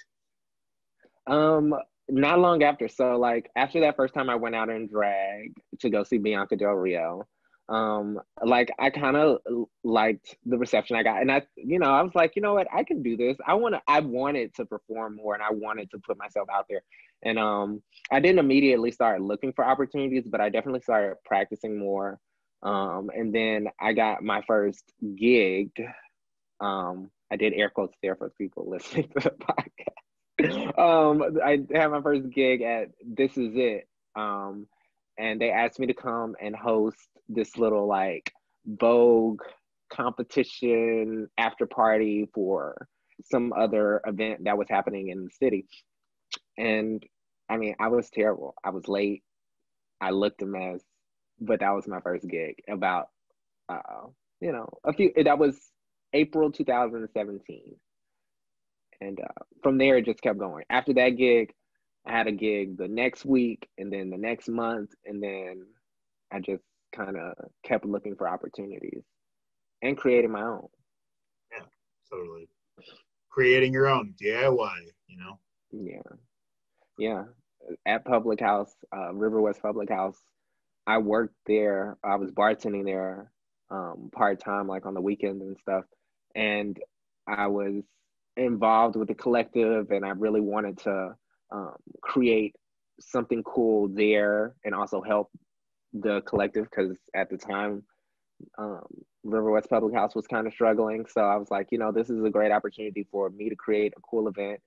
Um, 1.25 1.73
not 2.09 2.39
long 2.39 2.63
after. 2.63 2.87
So 2.87 3.17
like 3.17 3.49
after 3.55 3.79
that 3.81 3.95
first 3.95 4.13
time 4.13 4.29
I 4.29 4.35
went 4.35 4.55
out 4.55 4.69
in 4.69 4.87
drag 4.87 5.53
to 5.79 5.89
go 5.89 6.03
see 6.03 6.17
Bianca 6.17 6.55
Del 6.55 6.73
Rio, 6.73 7.27
um, 7.69 8.19
like 8.43 8.71
I 8.79 8.89
kind 8.89 9.15
of 9.15 9.39
liked 9.83 10.35
the 10.45 10.57
reception 10.57 10.95
I 10.95 11.03
got, 11.03 11.21
and 11.21 11.31
I, 11.31 11.43
you 11.55 11.77
know, 11.77 11.91
I 11.91 12.01
was 12.01 12.15
like, 12.15 12.35
you 12.35 12.41
know 12.41 12.55
what, 12.55 12.67
I 12.73 12.83
can 12.83 13.03
do 13.03 13.15
this. 13.15 13.37
I 13.45 13.53
want 13.53 13.75
to. 13.75 13.81
I 13.87 13.99
wanted 13.99 14.55
to 14.55 14.65
perform 14.65 15.17
more, 15.17 15.35
and 15.35 15.43
I 15.43 15.51
wanted 15.51 15.91
to 15.91 15.99
put 15.99 16.17
myself 16.17 16.47
out 16.51 16.65
there. 16.67 16.81
And 17.23 17.37
um, 17.37 17.83
I 18.11 18.19
didn't 18.19 18.39
immediately 18.39 18.91
start 18.91 19.21
looking 19.21 19.53
for 19.53 19.65
opportunities, 19.65 20.23
but 20.25 20.41
I 20.41 20.49
definitely 20.49 20.81
started 20.81 21.17
practicing 21.25 21.77
more. 21.77 22.19
Um, 22.63 23.11
and 23.15 23.33
then 23.33 23.67
I 23.79 23.93
got 23.93 24.23
my 24.23 24.41
first 24.47 24.91
gig. 25.15 25.69
Um, 26.59 27.11
I 27.31 27.35
did 27.35 27.53
air 27.53 27.69
quotes 27.69 27.97
there 28.01 28.15
for 28.15 28.31
people 28.31 28.67
listening 28.67 29.09
to 29.09 29.19
the 29.19 29.29
podcast 29.29 29.98
um, 30.77 31.37
I 31.43 31.59
had 31.73 31.87
my 31.87 32.01
first 32.01 32.29
gig 32.29 32.61
at 32.61 32.89
This 33.05 33.37
Is 33.37 33.51
It. 33.55 33.87
Um, 34.15 34.67
and 35.17 35.39
they 35.39 35.51
asked 35.51 35.79
me 35.79 35.87
to 35.87 35.93
come 35.93 36.35
and 36.41 36.55
host 36.55 36.97
this 37.27 37.57
little 37.57 37.87
like 37.87 38.31
Vogue 38.65 39.41
competition 39.91 41.27
after 41.37 41.65
party 41.65 42.29
for 42.33 42.87
some 43.23 43.51
other 43.53 44.01
event 44.05 44.45
that 44.45 44.57
was 44.57 44.67
happening 44.69 45.09
in 45.09 45.25
the 45.25 45.29
city. 45.31 45.65
And 46.57 47.03
I 47.49 47.57
mean, 47.57 47.75
I 47.79 47.89
was 47.89 48.09
terrible. 48.09 48.55
I 48.63 48.69
was 48.69 48.87
late. 48.87 49.23
I 49.99 50.11
looked 50.11 50.41
a 50.41 50.45
mess, 50.45 50.81
but 51.41 51.59
that 51.59 51.71
was 51.71 51.87
my 51.87 51.99
first 51.99 52.27
gig 52.27 52.55
about, 52.69 53.09
uh, 53.67 54.07
you 54.39 54.53
know, 54.53 54.69
a 54.85 54.93
few, 54.93 55.11
that 55.25 55.37
was 55.37 55.57
April 56.13 56.51
2017 56.51 57.75
and 59.01 59.19
uh, 59.19 59.43
from 59.63 59.77
there 59.77 59.97
it 59.97 60.05
just 60.05 60.21
kept 60.21 60.39
going. 60.39 60.63
After 60.69 60.93
that 60.93 61.11
gig, 61.11 61.53
I 62.05 62.11
had 62.11 62.27
a 62.27 62.31
gig 62.31 62.77
the 62.77 62.87
next 62.87 63.25
week, 63.25 63.67
and 63.77 63.91
then 63.91 64.09
the 64.09 64.17
next 64.17 64.47
month, 64.49 64.91
and 65.05 65.21
then 65.21 65.65
I 66.31 66.39
just 66.39 66.63
kind 66.95 67.17
of 67.17 67.33
kept 67.63 67.85
looking 67.85 68.15
for 68.15 68.27
opportunities 68.27 69.03
and 69.81 69.97
creating 69.97 70.31
my 70.31 70.43
own. 70.43 70.67
Yeah, 71.51 71.65
totally. 72.11 72.47
creating 73.29 73.73
your 73.73 73.87
own 73.87 74.13
DIY, 74.21 74.75
you 75.07 75.17
know? 75.17 75.39
Yeah. 75.71 76.15
Yeah. 76.97 77.23
At 77.85 78.05
Public 78.05 78.39
House, 78.39 78.73
uh, 78.95 79.13
River 79.13 79.41
West 79.41 79.61
Public 79.61 79.89
House, 79.89 80.17
I 80.87 80.97
worked 80.97 81.35
there. 81.45 81.97
I 82.03 82.15
was 82.15 82.31
bartending 82.31 82.85
there 82.85 83.31
um, 83.69 84.09
part 84.11 84.39
time, 84.39 84.67
like 84.67 84.85
on 84.85 84.93
the 84.93 85.01
weekends 85.01 85.41
and 85.43 85.57
stuff. 85.59 85.85
And 86.35 86.79
I 87.27 87.47
was 87.47 87.83
involved 88.39 88.95
with 88.95 89.07
the 89.07 89.15
collective, 89.15 89.91
and 89.91 90.05
I 90.05 90.09
really 90.09 90.41
wanted 90.41 90.77
to 90.79 91.15
um, 91.51 91.75
create 92.01 92.55
something 92.99 93.43
cool 93.43 93.87
there 93.87 94.55
and 94.65 94.75
also 94.75 95.01
help 95.01 95.29
the 95.93 96.21
collective 96.21 96.65
because 96.65 96.97
at 97.15 97.29
the 97.29 97.37
time 97.37 97.83
um, 98.57 98.85
River 99.23 99.51
West 99.51 99.69
Public 99.69 99.93
House 99.93 100.15
was 100.15 100.27
kind 100.27 100.47
of 100.47 100.53
struggling. 100.53 101.05
So 101.05 101.21
I 101.21 101.35
was 101.35 101.51
like, 101.51 101.67
you 101.71 101.77
know, 101.77 101.91
this 101.91 102.09
is 102.09 102.23
a 102.23 102.29
great 102.29 102.51
opportunity 102.51 103.07
for 103.11 103.29
me 103.29 103.49
to 103.49 103.55
create 103.55 103.93
a 103.97 104.01
cool 104.01 104.27
event, 104.27 104.59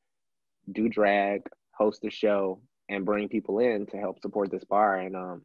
do 0.73 0.89
drag, 0.89 1.43
host 1.73 2.05
a 2.05 2.11
show, 2.11 2.61
and 2.89 3.05
bring 3.05 3.29
people 3.29 3.59
in 3.61 3.87
to 3.87 3.97
help 3.97 4.21
support 4.21 4.51
this 4.51 4.65
bar. 4.65 4.99
And 4.99 5.17
um, 5.17 5.43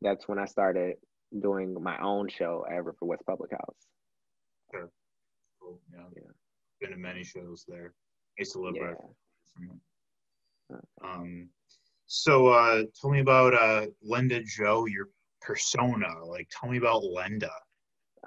that's 0.00 0.28
when 0.28 0.38
I 0.38 0.44
started 0.44 0.96
doing 1.40 1.76
my 1.82 1.98
own 1.98 2.28
show 2.28 2.64
at 2.70 2.84
River 2.84 2.96
West 3.02 3.24
Public 3.26 3.50
House. 3.50 3.76
Sure. 4.72 4.90
Cool. 5.60 5.80
Yeah. 5.92 6.02
yeah. 6.16 6.37
Been 6.80 6.90
to 6.90 6.96
many 6.96 7.24
shows 7.24 7.64
there. 7.66 7.92
I 8.38 8.42
used 8.42 8.52
to 8.52 8.60
live 8.60 8.74
yeah. 8.76 8.82
right 8.84 8.96
from. 9.54 9.80
Um, 11.02 11.48
so 12.06 12.48
uh, 12.48 12.84
tell 13.00 13.10
me 13.10 13.20
about 13.20 13.54
uh, 13.54 13.86
Linda 14.02 14.42
Joe, 14.42 14.86
your 14.86 15.08
persona. 15.40 16.24
Like, 16.24 16.48
tell 16.50 16.70
me 16.70 16.78
about 16.78 17.02
Linda. 17.02 17.50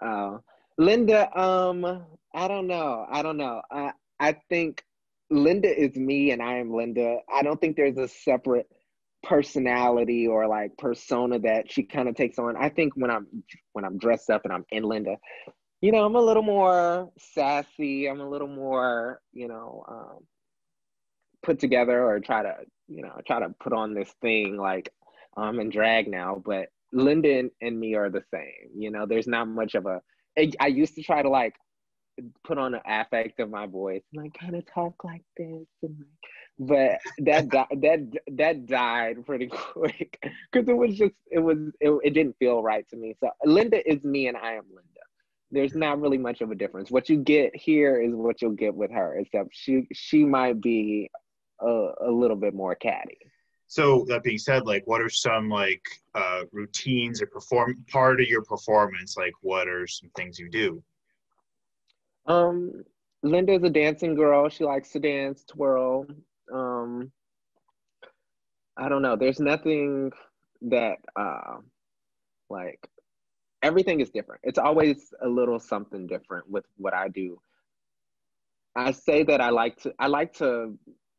Oh, 0.01 0.41
Linda. 0.77 1.39
Um, 1.39 2.05
I 2.34 2.48
don't 2.48 2.67
know. 2.67 3.05
I 3.10 3.22
don't 3.22 3.38
know. 3.38 3.62
I 3.72 3.91
I 4.20 4.34
think 4.50 4.84
Linda 5.29 5.70
is 5.70 5.96
me, 5.96 6.31
and 6.31 6.41
I 6.41 6.58
am 6.58 6.74
Linda. 6.74 7.17
I 7.34 7.41
don't 7.41 7.60
think 7.60 7.75
there's 7.75 7.98
a 7.98 8.08
separate 8.08 8.67
personality 9.24 10.27
or 10.27 10.48
like 10.48 10.75
persona 10.77 11.39
that 11.39 11.72
she 11.72 11.84
kind 11.84 12.10
of 12.10 12.15
takes 12.15 12.39
on. 12.39 12.55
I 12.58 12.70
think 12.70 12.93
when 12.96 13.12
I'm 13.12 13.27
when 13.74 13.86
I'm 13.86 13.98
dressed 13.98 14.29
up 14.29 14.41
and 14.43 14.53
I'm 14.53 14.65
in 14.72 14.84
Linda, 14.84 15.17
you 15.81 15.91
know, 15.91 16.05
I'm 16.05 16.15
a 16.15 16.21
little 16.21 16.43
more 16.43 17.11
sassy. 17.17 18.07
I'm 18.07 18.21
a 18.21 18.29
little 18.29 18.47
more, 18.47 19.19
you 19.33 19.47
know, 19.47 19.83
um, 19.88 20.23
put 21.43 21.59
together 21.59 22.03
or 22.05 22.19
try 22.19 22.43
to, 22.43 22.55
you 22.88 23.01
know, 23.01 23.19
try 23.25 23.39
to 23.39 23.50
put 23.59 23.73
on 23.73 23.93
this 23.93 24.13
thing 24.21 24.57
like 24.57 24.93
I'm 25.35 25.59
in 25.59 25.69
drag 25.69 26.07
now. 26.07 26.41
But 26.45 26.69
Linda 26.93 27.50
and 27.61 27.79
me 27.79 27.95
are 27.95 28.09
the 28.09 28.23
same. 28.33 28.69
You 28.77 28.91
know, 28.91 29.05
there's 29.05 29.27
not 29.27 29.47
much 29.47 29.75
of 29.75 29.85
a. 29.85 30.01
I 30.59 30.67
used 30.67 30.95
to 30.95 31.03
try 31.03 31.21
to 31.21 31.29
like 31.29 31.55
put 32.43 32.57
on 32.57 32.75
an 32.75 32.81
affect 32.85 33.39
of 33.39 33.50
my 33.50 33.65
voice 33.65 34.03
and 34.13 34.23
like 34.23 34.33
kind 34.39 34.55
of 34.55 34.65
talk 34.65 35.03
like 35.03 35.23
this 35.38 35.65
and 35.83 35.97
like 36.00 36.31
but 36.59 37.00
that 37.19 37.50
that 37.81 38.00
that 38.31 38.65
died 38.65 39.25
pretty 39.25 39.47
quick 39.51 40.17
because 40.51 40.67
it 40.67 40.75
was 40.77 40.95
just 40.97 41.13
it 41.31 41.39
was 41.39 41.57
it, 41.79 41.91
it 42.03 42.13
didn't 42.13 42.35
feel 42.38 42.61
right 42.61 42.88
to 42.89 42.97
me 42.97 43.15
so 43.19 43.29
linda 43.45 43.88
is 43.89 44.03
me 44.03 44.27
and 44.27 44.38
i 44.38 44.53
am 44.53 44.65
linda 44.69 44.90
there's 45.51 45.75
not 45.75 46.00
really 46.00 46.17
much 46.17 46.41
of 46.41 46.51
a 46.51 46.55
difference. 46.55 46.89
What 46.89 47.10
you 47.10 47.17
get 47.17 47.55
here 47.55 48.01
is 48.01 48.13
what 48.13 48.41
you'll 48.41 48.51
get 48.51 48.74
with 48.74 48.91
her 48.91 49.15
except 49.15 49.50
she 49.51 49.88
she 49.91 50.24
might 50.24 50.62
be 50.62 51.10
a, 51.60 51.89
a 52.01 52.12
little 52.12 52.38
bit 52.38 52.53
more 52.53 52.75
catty. 52.75 53.17
So 53.67 54.05
that 54.10 54.24
being 54.24 54.38
said 54.38 54.65
like 54.65 54.84
what 54.86 55.01
are 55.01 55.10
some 55.10 55.50
like 55.50 55.84
uh 56.15 56.43
routines 56.51 57.22
or 57.22 57.27
perform 57.27 57.84
part 57.89 58.22
of 58.22 58.27
your 58.27 58.43
performance 58.43 59.15
like 59.17 59.34
what 59.41 59.67
are 59.67 59.88
some 59.88 60.10
things 60.15 60.39
you 60.39 60.50
do? 60.50 60.84
Um 62.25 62.84
linda's 63.23 63.63
a 63.63 63.69
dancing 63.69 64.15
girl. 64.15 64.49
She 64.49 64.63
likes 64.63 64.91
to 64.91 64.99
dance 64.99 65.43
twirl. 65.43 66.06
Um 66.54 67.12
I 68.78 68.89
don't 68.89 69.02
know. 69.02 69.15
There's 69.17 69.39
nothing 69.39 70.12
that 70.63 70.97
uh 71.15 71.58
like 72.49 72.80
everything 73.63 74.00
is 74.00 74.10
different. 74.10 74.41
It's 74.43 74.60
always 74.60 75.13
a 75.21 75.28
little 75.28 75.60
something 75.60 76.08
different 76.08 76.50
with 76.50 76.65
what 76.78 76.93
I 76.93 77.08
do. 77.10 77.39
I 78.76 78.91
say 78.91 79.24
that 79.24 79.41
I 79.41 79.50
like 79.50 79.78
to 79.82 79.93
I 80.00 80.08
like 80.08 80.34
to 80.38 80.78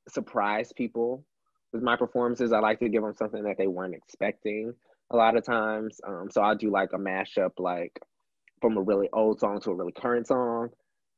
surprise 0.08 0.72
people 0.72 1.24
with 1.72 1.82
my 1.82 1.96
performances. 1.96 2.52
I 2.52 2.60
like 2.60 2.80
to 2.80 2.88
give 2.88 3.02
them 3.02 3.14
something 3.14 3.42
that 3.44 3.56
they 3.58 3.66
weren't 3.66 3.94
expecting 3.94 4.72
a 5.10 5.16
lot 5.16 5.36
of 5.36 5.44
times. 5.44 6.00
Um, 6.06 6.28
so 6.30 6.40
I'll 6.40 6.56
do 6.56 6.70
like 6.70 6.92
a 6.92 6.98
mashup 6.98 7.52
like 7.58 7.98
from 8.60 8.76
a 8.76 8.82
really 8.82 9.08
old 9.12 9.40
song 9.40 9.60
to 9.60 9.70
a 9.70 9.74
really 9.74 9.92
current 9.92 10.26
song 10.26 10.70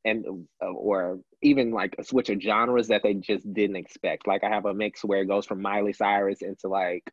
and 0.03 0.25
uh, 0.61 0.67
or 0.67 1.19
even 1.41 1.71
like 1.71 1.95
a 1.97 2.03
switch 2.03 2.29
of 2.29 2.41
genres 2.41 2.87
that 2.89 3.01
they 3.01 3.13
just 3.13 3.51
didn't 3.53 3.75
expect. 3.77 4.27
Like 4.27 4.43
I 4.43 4.49
have 4.49 4.65
a 4.65 4.73
mix 4.73 5.03
where 5.03 5.21
it 5.21 5.27
goes 5.27 5.45
from 5.45 5.61
Miley 5.61 5.93
Cyrus 5.93 6.41
into 6.41 6.67
like 6.67 7.09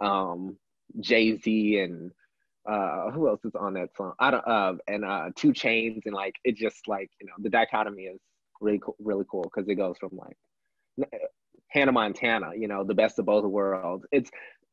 um 0.00 0.56
Jay 1.00 1.36
Z 1.36 1.78
and 1.78 2.12
uh 2.66 3.10
who 3.10 3.28
else 3.28 3.44
is 3.44 3.54
on 3.54 3.74
that 3.74 3.94
song? 3.96 4.12
I 4.18 4.30
don't 4.30 4.46
uh 4.46 4.72
and 4.88 5.04
uh 5.04 5.30
2 5.36 5.52
Chainz 5.52 6.02
and 6.06 6.14
like 6.14 6.34
it 6.44 6.56
just 6.56 6.88
like 6.88 7.10
you 7.20 7.26
know 7.26 7.34
the 7.38 7.50
dichotomy 7.50 8.04
is 8.04 8.20
really 8.60 8.80
cool, 8.82 8.96
really 8.98 9.24
cool 9.30 9.42
because 9.42 9.68
it 9.68 9.74
goes 9.74 9.96
from 9.98 10.10
like 10.12 10.36
Hannah 11.68 11.92
Montana, 11.92 12.52
you 12.56 12.68
know, 12.68 12.84
the 12.84 12.94
best 12.94 13.18
of 13.18 13.26
both 13.26 13.44
worlds. 13.44 14.06
It's 14.12 14.30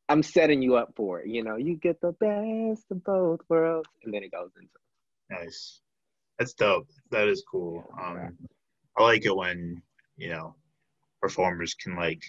I'm 0.10 0.24
setting 0.24 0.62
you 0.62 0.76
up 0.76 0.94
for 0.96 1.22
it, 1.22 1.28
you 1.28 1.44
know. 1.44 1.56
You 1.56 1.76
get 1.76 2.00
the 2.02 2.12
best 2.14 2.86
of 2.92 3.04
both 3.04 3.40
worlds, 3.50 3.90
and 4.04 4.14
then 4.14 4.24
it 4.24 4.32
goes 4.32 4.52
into 4.56 5.42
nice. 5.44 5.82
That's 6.38 6.54
dope. 6.54 6.88
That 7.12 7.28
is 7.28 7.44
cool. 7.50 7.84
Um, 8.02 8.38
I 8.98 9.04
like 9.04 9.26
it 9.26 9.36
when 9.36 9.82
you 10.18 10.30
know 10.30 10.56
performers 11.22 11.74
can 11.76 11.96
like 11.96 12.22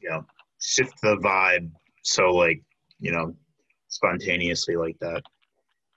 you 0.00 0.10
know 0.10 0.24
shift 0.60 0.94
the 1.02 1.16
vibe 1.16 1.70
so 2.02 2.30
like 2.30 2.62
you 2.98 3.12
know 3.12 3.34
spontaneously 3.92 4.76
like 4.76 4.98
that. 5.00 5.22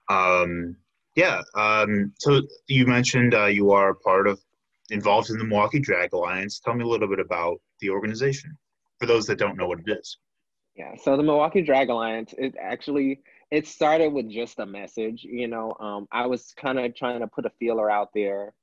Um, 0.10 0.76
yeah. 1.16 1.42
Um, 1.56 2.14
so 2.20 2.42
you 2.68 2.86
mentioned 2.86 3.34
uh, 3.34 3.46
you 3.46 3.72
are 3.72 3.94
part 3.94 4.28
of 4.28 4.40
involved 4.90 5.30
in 5.30 5.38
the 5.38 5.46
Milwaukee 5.46 5.80
Drag 5.80 6.14
Alliance. 6.14 6.60
Tell 6.60 6.76
me 6.76 6.84
a 6.84 6.88
little 6.88 7.08
bit 7.08 7.20
about 7.20 7.60
the 7.80 7.90
organization 7.90 8.58
for 9.00 9.06
those 9.06 9.26
that 9.28 9.40
don't 9.40 9.58
know 9.58 9.68
what 9.68 9.80
it 9.80 9.98
is. 10.00 10.18
Yeah. 10.76 10.92
So 11.02 11.18
the 11.18 11.24
Milwaukee 11.24 11.62
Drag 11.62 11.90
Alliance 11.90 12.34
is 12.38 12.54
actually 12.62 13.22
it 13.52 13.68
started 13.68 14.12
with 14.12 14.30
just 14.30 14.60
a 14.60 14.66
message 14.66 15.24
you 15.24 15.48
know 15.48 15.74
um, 15.80 16.08
i 16.12 16.26
was 16.26 16.54
kind 16.58 16.80
of 16.80 16.96
trying 16.96 17.20
to 17.20 17.28
put 17.28 17.46
a 17.46 17.52
feeler 17.60 17.90
out 17.90 18.10
there 18.14 18.54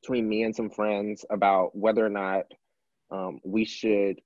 between 0.00 0.28
me 0.28 0.42
and 0.42 0.54
some 0.54 0.70
friends 0.70 1.24
about 1.30 1.76
whether 1.76 2.04
or 2.04 2.10
not 2.10 2.44
um, 3.10 3.40
we 3.44 3.64
should 3.64 4.20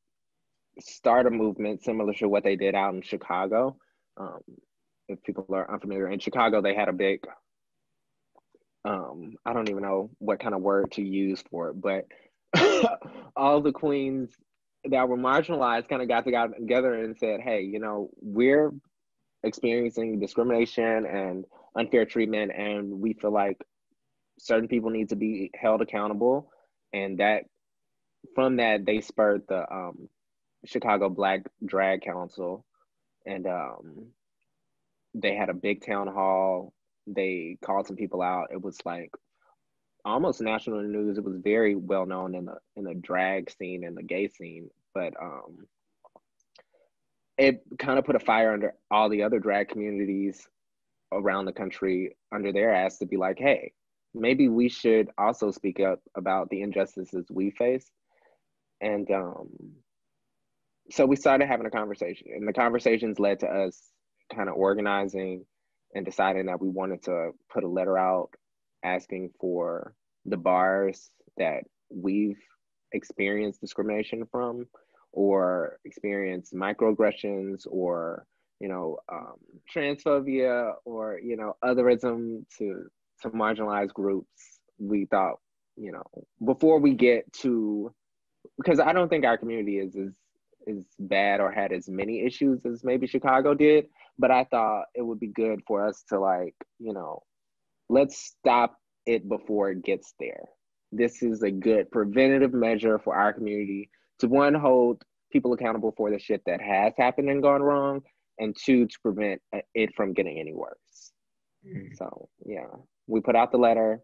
start 0.81 1.27
a 1.27 1.31
movement 1.31 1.83
similar 1.83 2.13
to 2.13 2.29
what 2.29 2.45
they 2.45 2.57
did 2.57 2.75
out 2.75 2.95
in 2.95 3.03
chicago 3.03 3.77
um, 4.19 4.41
if 5.09 5.23
people 5.23 5.47
are 5.53 5.73
unfamiliar 5.73 6.09
in 6.09 6.19
chicago 6.19 6.61
they 6.61 6.75
had 6.75 6.89
a 6.89 6.93
big 6.93 7.21
um, 8.85 9.35
i 9.45 9.53
don't 9.53 9.71
even 9.71 9.83
know 9.83 10.11
what 10.19 10.41
kind 10.41 10.55
of 10.55 10.63
word 10.63 10.91
to 10.93 11.03
use 11.03 11.43
for 11.51 11.71
it 11.71 11.81
but 11.81 12.07
all 13.37 13.61
the 13.61 13.73
queens 13.73 14.31
that 14.89 15.09
were 15.09 15.19
marginalized 15.19 15.89
kind 15.89 16.03
of 16.03 16.09
got 16.09 16.25
together 16.25 16.95
and 16.95 17.17
said 17.19 17.41
hey 17.41 17.63
you 17.63 17.79
know 17.79 18.11
we're 18.21 18.73
experiencing 19.43 20.19
discrimination 20.19 21.07
and 21.07 21.45
unfair 21.77 22.05
treatment 22.05 22.53
and 22.57 22.91
we 22.91 23.13
feel 23.15 23.33
like 23.33 23.59
certain 24.39 24.69
people 24.69 24.91
need 24.91 25.09
to 25.11 25.17
be 25.17 25.51
held 25.55 25.83
accountable. 25.83 26.51
And 26.93 27.19
that 27.19 27.45
from 28.35 28.57
that 28.57 28.85
they 28.85 29.01
spurred 29.01 29.43
the 29.49 29.71
um, 29.73 30.09
chicago 30.67 31.09
black 31.09 31.43
drag 31.65 32.03
council 32.03 32.65
and 33.29 33.47
um, 33.47 34.07
they 35.15 35.35
had 35.35 35.49
a 35.49 35.55
big 35.55 35.85
town 35.85 36.09
hall. 36.09 36.73
They 37.07 37.59
called 37.65 37.87
some 37.87 37.97
people 37.97 38.23
out. 38.23 38.49
It 38.53 38.61
was 38.61 38.79
like 38.85 39.11
almost 40.05 40.41
national 40.41 40.83
news. 40.83 41.19
It 41.19 41.25
was 41.25 41.37
very 41.37 41.75
well 41.75 42.07
known 42.07 42.35
in 42.35 42.47
the 42.47 42.57
in 42.77 42.85
the 42.85 42.95
drag 42.95 43.51
scene 43.51 43.85
and 43.85 43.97
the 43.97 44.03
gay 44.03 44.29
scene 44.29 44.71
but 44.99 45.15
um 45.23 45.67
it 47.39 47.63
kind 47.79 47.99
of 47.99 48.05
put 48.05 48.17
a 48.17 48.21
fire 48.21 48.53
under 48.53 48.75
all 48.91 49.09
the 49.09 49.23
other 49.23 49.39
drag 49.39 49.69
communities 49.69 50.49
around 51.13 51.45
the 51.45 51.53
country 51.53 52.17
under 52.33 52.53
their 52.53 52.75
ass 52.75 52.99
to 52.99 53.07
be 53.07 53.17
like, 53.17 53.39
hey, 53.39 53.73
maybe 54.13 54.49
we 54.49 54.69
should 54.69 55.09
also 55.17 55.53
speak 55.53 55.79
up 55.79 56.01
about 56.17 56.51
the 56.51 56.63
injustices 56.63 57.27
we 57.31 57.51
face. 57.53 57.89
And 58.81 59.09
um, 59.13 59.49
so 60.91 61.07
we 61.07 61.17
started 61.17 61.49
having 61.49 61.67
a 61.67 61.71
conversation, 61.71 62.29
and 62.35 62.47
the 62.47 62.53
conversations 62.53 63.19
led 63.19 63.41
to 63.41 63.47
us 63.47 63.81
kind 64.35 64.49
of 64.49 64.57
organizing 64.57 65.45
and 65.95 66.05
deciding 66.05 66.47
that 66.47 66.61
we 66.61 66.69
wanted 66.69 67.03
to 67.05 67.31
put 67.53 67.65
a 67.65 67.69
letter 67.69 67.99
out 67.99 68.31
asking 68.85 69.31
for 69.41 69.95
the 70.27 70.37
bars 70.37 71.11
that 71.37 71.63
we've 71.91 72.39
experienced 72.93 73.61
discrimination 73.61 74.25
from 74.31 74.67
or 75.13 75.79
experienced 75.85 76.55
microaggressions 76.55 77.67
or 77.71 78.27
you 78.61 78.69
know 78.69 78.99
um, 79.11 79.37
transphobia 79.75 80.73
or 80.85 81.19
you 81.23 81.37
know 81.37 81.57
otherism 81.65 82.45
to 82.59 82.85
to 83.23 83.31
marginalized 83.31 83.93
groups. 83.93 84.61
We 84.79 85.07
thought, 85.07 85.37
you 85.77 85.93
know, 85.93 86.05
before 86.45 86.79
we 86.79 86.95
get 86.95 87.33
to, 87.41 87.93
because 88.57 88.79
I 88.79 88.93
don't 88.93 89.09
think 89.09 89.25
our 89.25 89.37
community 89.37 89.79
is 89.79 89.97
as 89.97 90.13
is 90.69 90.87
bad 90.99 91.41
or 91.41 91.51
had 91.51 91.73
as 91.73 91.89
many 91.89 92.25
issues 92.25 92.65
as 92.67 92.85
maybe 92.85 93.07
Chicago 93.07 93.55
did, 93.55 93.87
but 94.19 94.31
I 94.31 94.45
thought 94.45 94.85
it 94.95 95.03
would 95.03 95.21
be 95.21 95.29
good 95.29 95.61
for 95.67 95.87
us 95.87 96.05
to 96.11 96.21
like, 96.21 96.55
you 96.79 96.93
know, 96.93 97.23
let's 97.89 98.19
stop 98.19 98.77
it 99.07 99.29
before 99.29 99.71
it 99.71 99.85
gets 99.85 100.15
there. 100.21 100.45
This 100.93 101.23
is 101.23 101.43
a 101.43 101.51
good 101.51 101.91
preventative 101.91 102.53
measure 102.53 102.99
for 102.99 103.15
our 103.15 103.33
community 103.33 103.91
to 104.21 104.29
one 104.29 104.55
hold 104.55 105.03
people 105.33 105.53
accountable 105.53 105.93
for 105.97 106.11
the 106.11 106.19
shit 106.19 106.43
that 106.47 106.61
has 106.61 106.93
happened 106.97 107.29
and 107.29 107.43
gone 107.43 107.63
wrong, 107.63 108.03
and 108.39 108.57
two 108.57 108.87
to 108.87 108.97
prevent 109.03 109.41
uh, 109.55 109.61
it 109.75 109.91
from 109.95 110.13
getting 110.13 110.39
any 110.39 110.55
worse. 110.55 111.13
Mm. 111.67 111.97
So 111.97 112.29
yeah, 112.47 112.69
we 113.07 113.21
put 113.21 113.37
out 113.37 113.53
the 113.53 113.59
letter, 113.59 114.01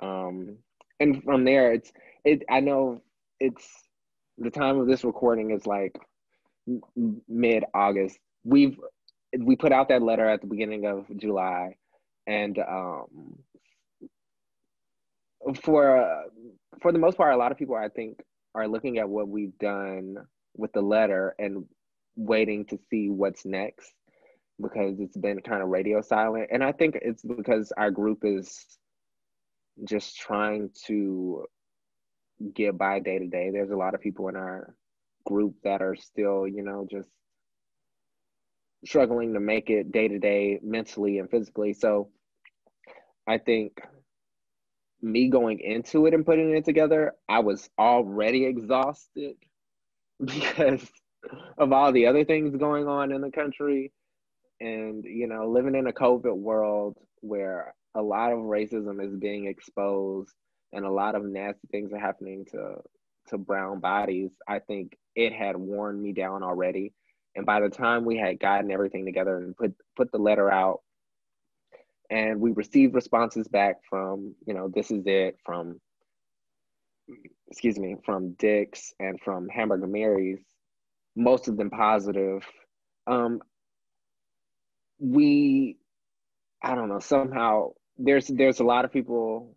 um, 0.00 0.58
and 1.00 1.22
from 1.24 1.44
there 1.44 1.72
it's 1.72 1.92
it. 2.24 2.42
I 2.50 2.60
know 2.60 3.02
it's 3.40 3.66
the 4.38 4.50
time 4.50 4.78
of 4.78 4.86
this 4.86 5.04
recording 5.04 5.50
is 5.50 5.66
like 5.66 5.98
mid 7.28 7.64
August. 7.74 8.18
We've 8.44 8.78
we 9.38 9.56
put 9.56 9.72
out 9.72 9.88
that 9.88 10.02
letter 10.02 10.28
at 10.28 10.40
the 10.40 10.46
beginning 10.46 10.86
of 10.86 11.06
July, 11.16 11.76
and 12.26 12.58
um, 12.58 13.38
for 15.62 15.98
uh, 15.98 16.22
for 16.80 16.92
the 16.92 16.98
most 16.98 17.16
part, 17.16 17.34
a 17.34 17.36
lot 17.36 17.52
of 17.52 17.58
people 17.58 17.76
I 17.76 17.88
think 17.88 18.20
are 18.54 18.68
looking 18.68 18.98
at 18.98 19.08
what 19.08 19.28
we've 19.28 19.56
done 19.58 20.16
with 20.56 20.72
the 20.72 20.80
letter 20.80 21.34
and 21.38 21.64
waiting 22.16 22.64
to 22.66 22.78
see 22.90 23.10
what's 23.10 23.44
next 23.44 23.92
because 24.60 24.98
it's 25.00 25.16
been 25.16 25.40
kind 25.40 25.62
of 25.62 25.68
radio 25.68 26.00
silent. 26.00 26.48
And 26.50 26.64
I 26.64 26.72
think 26.72 26.98
it's 27.02 27.22
because 27.22 27.72
our 27.76 27.90
group 27.90 28.20
is 28.22 28.64
just 29.84 30.16
trying 30.16 30.70
to 30.86 31.44
get 32.54 32.76
by 32.76 33.00
day 33.00 33.18
to 33.18 33.26
day. 33.26 33.50
There's 33.50 33.70
a 33.70 33.76
lot 33.76 33.94
of 33.94 34.00
people 34.00 34.28
in 34.28 34.36
our 34.36 34.74
group 35.24 35.54
that 35.64 35.82
are 35.82 35.96
still, 35.96 36.46
you 36.46 36.62
know, 36.62 36.86
just 36.90 37.08
struggling 38.84 39.34
to 39.34 39.40
make 39.40 39.70
it 39.70 39.92
day 39.92 40.08
to 40.08 40.18
day 40.18 40.60
mentally 40.62 41.18
and 41.18 41.30
physically. 41.30 41.72
So 41.72 42.08
I 43.26 43.38
think 43.38 43.80
me 45.02 45.28
going 45.28 45.60
into 45.60 46.06
it 46.06 46.14
and 46.14 46.24
putting 46.24 46.56
it 46.56 46.64
together, 46.64 47.12
I 47.28 47.40
was 47.40 47.68
already 47.78 48.44
exhausted 48.44 49.36
because 50.24 50.88
of 51.58 51.72
all 51.72 51.92
the 51.92 52.06
other 52.06 52.24
things 52.24 52.56
going 52.56 52.86
on 52.86 53.12
in 53.12 53.20
the 53.20 53.30
country. 53.30 53.92
And, 54.60 55.04
you 55.04 55.26
know, 55.26 55.50
living 55.50 55.74
in 55.74 55.86
a 55.86 55.92
COVID 55.92 56.34
world 56.34 56.96
where 57.20 57.74
a 57.94 58.00
lot 58.00 58.32
of 58.32 58.38
racism 58.38 59.04
is 59.04 59.14
being 59.16 59.46
exposed 59.46 60.32
and 60.76 60.84
a 60.84 60.90
lot 60.90 61.16
of 61.16 61.24
nasty 61.24 61.66
things 61.70 61.92
are 61.92 61.98
happening 61.98 62.44
to 62.52 62.76
to 63.28 63.38
brown 63.38 63.80
bodies, 63.80 64.30
I 64.46 64.60
think 64.60 64.96
it 65.16 65.32
had 65.32 65.56
worn 65.56 66.00
me 66.00 66.12
down 66.12 66.44
already. 66.44 66.92
And 67.34 67.44
by 67.44 67.58
the 67.60 67.68
time 67.68 68.04
we 68.04 68.16
had 68.16 68.38
gotten 68.38 68.70
everything 68.70 69.04
together 69.04 69.38
and 69.38 69.56
put 69.56 69.74
put 69.96 70.12
the 70.12 70.18
letter 70.18 70.50
out 70.50 70.82
and 72.10 72.40
we 72.40 72.52
received 72.52 72.94
responses 72.94 73.48
back 73.48 73.76
from 73.88 74.34
you 74.46 74.54
know 74.54 74.70
this 74.74 74.90
is 74.90 75.02
it 75.06 75.38
from 75.44 75.80
excuse 77.48 77.78
me 77.78 77.96
from 78.04 78.32
dick's 78.32 78.92
and 79.00 79.20
from 79.20 79.48
hamburger 79.48 79.86
mary's 79.86 80.40
most 81.16 81.48
of 81.48 81.56
them 81.56 81.70
positive 81.70 82.44
um 83.06 83.40
we 84.98 85.76
i 86.62 86.74
don't 86.74 86.88
know 86.88 87.00
somehow 87.00 87.70
there's 87.98 88.26
there's 88.28 88.60
a 88.60 88.64
lot 88.64 88.84
of 88.84 88.92
people 88.92 89.54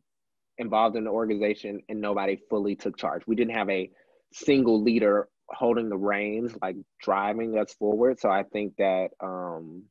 involved 0.60 0.96
in 0.96 1.06
the 1.06 1.10
organization 1.10 1.82
and 1.90 2.00
nobody 2.00 2.38
fully 2.50 2.76
took 2.76 2.98
charge 2.98 3.24
we 3.28 3.36
didn't 3.36 3.56
have 3.56 3.70
a 3.70 3.90
single 4.34 4.82
leader 4.82 5.28
holding 5.50 5.90
the 5.90 5.98
reins 5.98 6.56
like 6.62 6.76
driving 7.02 7.58
us 7.58 7.74
forward 7.74 8.20
so 8.20 8.30
i 8.30 8.44
think 8.44 8.74
that 8.78 9.10
um 9.22 9.84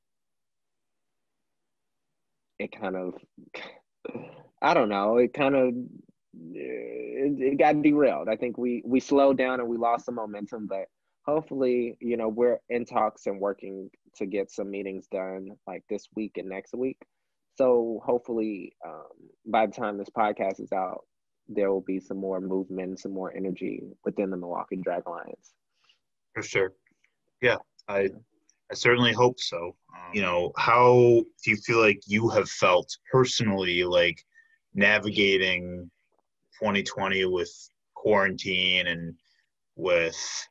it 2.59 2.71
kind 2.73 2.97
of 2.97 3.15
I 4.63 4.75
don't 4.75 4.89
know, 4.89 5.19
it 5.19 5.33
kind 5.35 5.55
of 5.55 5.69
it, 6.53 7.41
it 7.41 7.59
got 7.59 7.83
derailed. 7.83 8.29
I 8.29 8.37
think 8.37 8.59
we 8.59 8.83
we 8.85 9.01
slowed 9.01 9.39
down 9.39 9.61
and 9.61 9.69
we 9.69 9.77
lost 9.77 10.07
some 10.07 10.17
momentum, 10.17 10.67
but 10.67 10.87
hopefully, 11.25 11.97
you 12.01 12.17
know, 12.17 12.29
we're 12.29 12.59
in 12.69 12.85
talks 12.85 13.27
and 13.27 13.41
working 13.41 13.91
to 14.17 14.27
get 14.27 14.51
some 14.51 14.71
meetings 14.71 15.07
done 15.11 15.51
like 15.67 15.85
this 15.89 16.09
week 16.17 16.39
and 16.39 16.49
next 16.49 16.75
week. 16.75 16.99
So 17.59 18.01
hopefully, 18.05 18.73
um, 18.87 19.09
by 19.45 19.67
the 19.67 19.73
time 19.73 19.99
this 19.99 20.09
podcast 20.17 20.61
is 20.61 20.71
out, 20.71 21.01
there 21.49 21.73
will 21.73 21.81
be 21.81 21.99
some 21.99 22.19
more 22.19 22.41
movement, 22.41 23.01
some 23.01 23.13
more 23.13 23.35
energy 23.37 23.83
within 24.05 24.31
the 24.31 24.37
Milwaukee 24.37 24.77
Drag 24.77 25.03
Alliance. 25.07 25.55
For 26.35 26.45
sure. 26.45 26.75
Yeah, 27.43 27.57
I 27.89 28.11
I 28.71 28.75
certainly 28.75 29.13
hope 29.13 29.41
so. 29.41 29.75
Um, 29.93 30.13
you 30.15 30.23
know, 30.23 30.53
how 30.57 31.25
do 31.43 31.51
you 31.51 31.57
feel 31.57 31.81
like 31.81 32.01
you 32.07 32.29
have 32.29 32.49
felt 32.49 32.97
personally, 33.11 33.83
like 33.83 34.23
navigating 34.75 35.91
2020 36.61 37.25
with 37.25 37.51
quarantine 37.95 38.87
and 38.87 39.15
with 39.75 40.49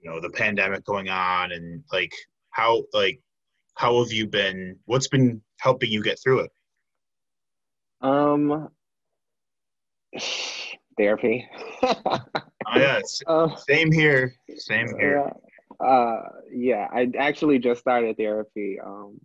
you 0.00 0.08
know 0.08 0.20
the 0.20 0.30
pandemic 0.30 0.84
going 0.84 1.08
on, 1.08 1.50
and 1.50 1.82
like 1.92 2.12
how 2.50 2.84
like 2.92 3.20
how 3.74 4.00
have 4.00 4.12
you 4.12 4.28
been? 4.28 4.78
What's 4.84 5.08
been 5.08 5.42
helping 5.60 5.90
you 5.90 6.02
get 6.02 6.18
through 6.22 6.40
it? 6.40 6.50
Um, 8.00 8.68
therapy. 10.96 11.48
oh 11.82 12.18
yeah, 12.76 13.00
uh, 13.26 13.54
same 13.68 13.92
here. 13.92 14.34
Same 14.56 14.88
here. 14.98 15.24
Yeah 15.26 15.32
uh, 15.80 16.22
yeah, 16.52 16.88
I 16.92 17.10
actually 17.18 17.58
just 17.58 17.80
started 17.80 18.16
therapy 18.16 18.78
um, 18.84 19.20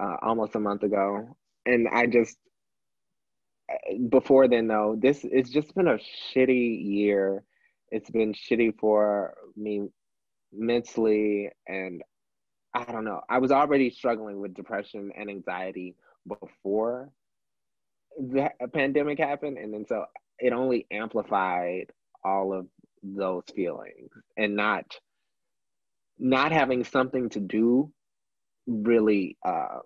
uh, 0.00 0.16
almost 0.22 0.54
a 0.54 0.60
month 0.60 0.82
ago, 0.82 1.36
and 1.66 1.88
I 1.88 2.06
just 2.06 2.36
before 4.08 4.48
then 4.48 4.68
though, 4.68 4.96
this 4.98 5.24
it's 5.24 5.50
just 5.50 5.74
been 5.74 5.88
a 5.88 5.98
shitty 6.34 6.84
year. 6.84 7.42
It's 7.90 8.10
been 8.10 8.32
shitty 8.32 8.78
for 8.78 9.34
me 9.56 9.88
mentally, 10.52 11.50
and 11.66 12.02
I 12.74 12.84
don't 12.84 13.04
know. 13.04 13.20
I 13.28 13.38
was 13.38 13.50
already 13.50 13.90
struggling 13.90 14.40
with 14.40 14.54
depression 14.54 15.10
and 15.16 15.28
anxiety 15.28 15.96
before 16.26 17.10
the 18.18 18.50
pandemic 18.72 19.18
happened, 19.18 19.58
and 19.58 19.72
then 19.72 19.86
so 19.86 20.04
it 20.38 20.52
only 20.52 20.86
amplified 20.90 21.86
all 22.24 22.52
of 22.52 22.66
those 23.02 23.44
feelings, 23.54 24.10
and 24.36 24.54
not 24.56 24.84
not 26.18 26.52
having 26.52 26.84
something 26.84 27.28
to 27.30 27.40
do 27.40 27.90
really 28.66 29.36
uh, 29.44 29.78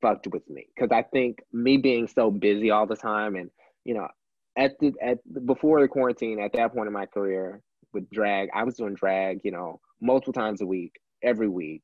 fucked 0.00 0.26
with 0.28 0.48
me 0.48 0.66
because 0.74 0.90
I 0.92 1.02
think 1.02 1.42
me 1.52 1.76
being 1.76 2.08
so 2.08 2.30
busy 2.30 2.70
all 2.70 2.86
the 2.86 2.96
time 2.96 3.36
and 3.36 3.50
you 3.84 3.94
know 3.94 4.08
at 4.56 4.72
the 4.80 4.92
at 5.02 5.18
before 5.46 5.80
the 5.80 5.88
quarantine 5.88 6.40
at 6.40 6.52
that 6.54 6.74
point 6.74 6.88
in 6.88 6.92
my 6.92 7.06
career 7.06 7.60
with 7.92 8.10
drag 8.10 8.48
I 8.54 8.64
was 8.64 8.76
doing 8.76 8.94
drag 8.94 9.40
you 9.44 9.52
know 9.52 9.80
multiple 10.00 10.32
times 10.32 10.60
a 10.60 10.66
week 10.66 11.00
every 11.22 11.48
week 11.48 11.82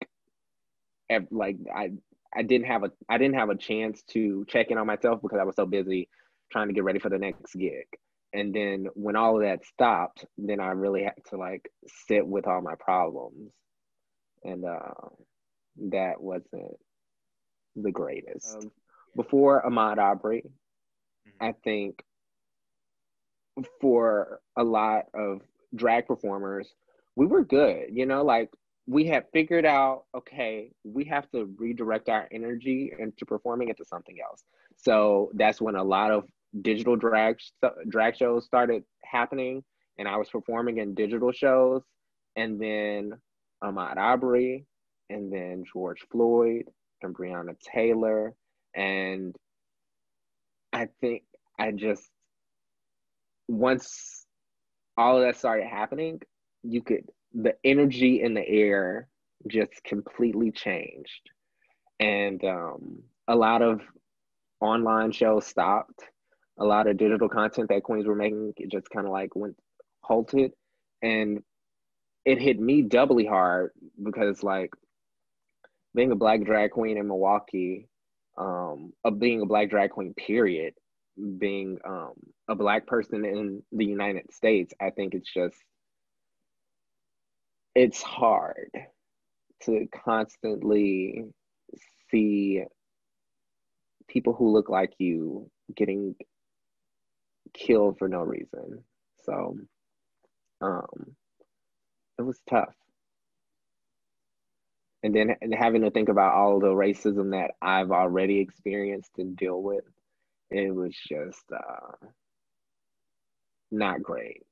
like 1.31 1.57
I 1.75 1.92
I 2.35 2.42
didn't 2.42 2.66
have 2.66 2.85
a 2.85 2.92
I 3.09 3.18
didn't 3.18 3.37
have 3.37 3.51
a 3.51 3.57
chance 3.57 4.03
to 4.11 4.44
check 4.49 4.71
in 4.71 4.79
on 4.79 4.87
myself 4.87 5.21
because 5.23 5.38
I 5.40 5.44
was 5.44 5.57
so 5.57 5.66
busy 5.66 6.09
trying 6.53 6.68
to 6.68 6.75
get 6.75 6.85
ready 6.85 6.99
for 6.99 7.09
the 7.09 7.18
next 7.18 7.55
gig 7.55 7.87
and 8.33 8.55
then 8.55 8.87
when 8.94 9.16
all 9.16 9.37
of 9.37 9.42
that 9.42 9.64
stopped 9.64 10.25
then 10.37 10.61
I 10.61 10.68
really 10.68 11.05
had 11.05 11.14
to 11.31 11.37
like 11.37 11.71
sit 12.07 12.27
with 12.27 12.47
all 12.47 12.61
my 12.61 12.75
problems 12.79 13.53
and 14.44 14.64
uh, 14.64 15.09
that 15.90 16.21
wasn't 16.21 16.77
the 17.77 17.90
greatest. 17.90 18.57
Um, 18.57 18.71
before 19.16 19.62
Ahmaud 19.66 19.99
Arbery, 19.99 20.42
mm-hmm. 20.42 21.44
I 21.44 21.55
think 21.64 22.03
for 23.81 24.40
a 24.57 24.64
lot 24.64 25.07
of 25.14 25.40
drag 25.75 26.07
performers, 26.07 26.73
we 27.16 27.27
were 27.27 27.44
good. 27.44 27.87
You 27.92 28.07
know, 28.07 28.23
like 28.25 28.51
we 28.88 29.05
had 29.05 29.24
figured 29.35 29.66
out, 29.66 30.05
okay, 30.16 30.70
we 30.83 31.05
have 31.05 31.31
to 31.31 31.55
redirect 31.59 32.09
our 32.09 32.27
energy 32.33 32.90
into 32.98 33.27
performing 33.27 33.68
into 33.68 33.85
something 33.85 34.16
else. 34.27 34.42
So 34.77 35.31
that's 35.35 35.61
when 35.61 35.77
a 35.77 35.85
lot 35.85 36.11
of 36.11 36.24
digital 36.62 36.96
drag 36.96 37.37
drag 37.88 38.16
shows 38.16 38.46
started 38.46 38.83
happening, 39.05 39.62
and 39.98 40.09
I 40.09 40.16
was 40.16 40.31
performing 40.31 40.79
in 40.79 40.94
digital 40.94 41.33
shows. 41.33 41.83
And 42.35 42.59
then 42.59 43.12
Ahmaud 43.62 43.96
Arbery, 43.98 44.64
and 45.11 45.31
then 45.31 45.64
George 45.70 46.07
Floyd 46.11 46.64
and 47.03 47.14
Breonna 47.14 47.59
Taylor. 47.61 48.33
And 48.74 49.37
I 50.72 50.88
think 51.03 51.24
I 51.59 51.72
just, 51.72 52.09
once 53.48 54.24
all 54.96 55.18
of 55.18 55.24
that 55.24 55.37
started 55.37 55.66
happening, 55.66 56.20
you 56.62 56.83
could, 56.83 57.05
the 57.35 57.55
energy 57.64 58.23
in 58.23 58.35
the 58.35 58.47
air 58.49 59.09
just 59.49 59.83
completely 59.85 60.51
changed. 60.51 61.31
And 62.01 62.43
um, 62.45 63.03
a 63.29 63.37
lot 63.37 63.62
of 63.62 63.81
online 64.61 65.12
shows 65.12 65.47
stopped. 65.47 66.01
a 66.59 66.64
lot 66.64 66.87
of 66.88 66.97
digital 66.97 67.29
content 67.29 67.69
that 67.69 67.83
queens 67.85 68.07
were 68.07 68.14
making 68.14 68.53
it 68.57 68.71
just 68.71 68.88
kind 68.91 69.07
of 69.07 69.12
like 69.12 69.35
went 69.37 69.57
halted 70.03 70.53
and 71.03 71.43
it 72.25 72.41
hit 72.41 72.59
me 72.61 72.83
doubly 72.83 73.27
hard 73.27 73.71
because 74.03 74.43
like 74.43 74.71
being 75.95 76.12
a 76.12 76.17
black 76.17 76.45
drag 76.45 76.71
queen 76.71 76.97
in 76.99 77.07
milwaukee 77.09 77.88
um 78.38 78.93
of 79.05 79.19
being 79.19 79.41
a 79.43 79.47
black 79.47 79.71
drag 79.71 79.91
queen 79.91 80.14
period 80.14 80.75
being 81.38 81.79
um 81.87 82.12
a 82.49 82.55
black 82.55 82.87
person 82.87 83.25
in 83.25 83.62
the 83.73 83.85
united 83.85 84.33
states 84.33 84.73
i 84.81 84.91
think 84.91 85.14
it's 85.14 85.33
just 85.33 85.57
it's 87.79 88.03
hard 88.03 88.71
to 89.62 89.87
constantly 90.05 91.25
see 92.11 92.64
people 94.09 94.33
who 94.33 94.51
look 94.51 94.69
like 94.69 94.93
you 94.99 95.49
getting 95.77 96.17
killed 97.55 97.97
for 97.97 98.09
no 98.09 98.23
reason. 98.23 98.83
So 99.25 99.57
um 100.61 101.14
it 102.19 102.23
was 102.23 102.41
tough. 102.51 102.75
And 105.05 105.14
then 105.14 105.37
and 105.41 105.55
having 105.55 105.83
to 105.83 105.93
think 105.93 106.09
about 106.09 106.35
all 106.35 106.59
the 106.59 106.67
racism 106.67 107.31
that 107.31 107.53
I've 107.62 107.93
already 107.93 108.41
experienced 108.41 109.12
and 109.19 109.37
deal 109.37 109.62
with, 109.62 109.85
it 110.51 110.75
was 110.75 110.97
just 111.09 111.45
uh 111.53 112.07
not 113.71 114.03
great. 114.03 114.43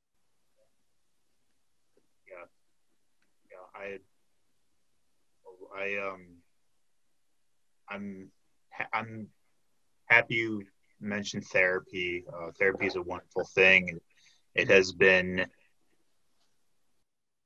Yeah. 2.29 2.45
Yeah, 3.51 3.76
I 3.87 3.99
I 5.79 5.96
um 6.09 6.27
I'm 7.88 8.31
I'm 8.92 9.29
happy 10.09 10.35
you 10.35 10.62
mentioned 11.01 11.44
therapy. 11.46 12.25
Uh, 12.29 12.51
therapy 12.59 12.87
is 12.87 12.96
a 12.96 13.03
wonderful 13.03 13.49
thing. 13.55 13.99
It 14.55 14.68
has 14.68 14.92
been 14.92 15.46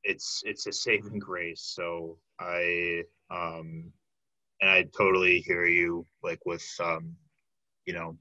it's 0.05 0.43
it's 0.45 0.67
a 0.67 0.73
saving 0.73 1.19
grace. 1.19 1.73
So 1.75 2.19
I 2.39 3.03
um 3.31 3.93
and 4.61 4.71
I 4.71 4.85
totally 4.97 5.41
hear 5.41 5.67
you 5.67 6.07
like 6.23 6.45
with 6.47 6.67
um 6.83 7.15
you 7.87 7.95
know 7.95 8.17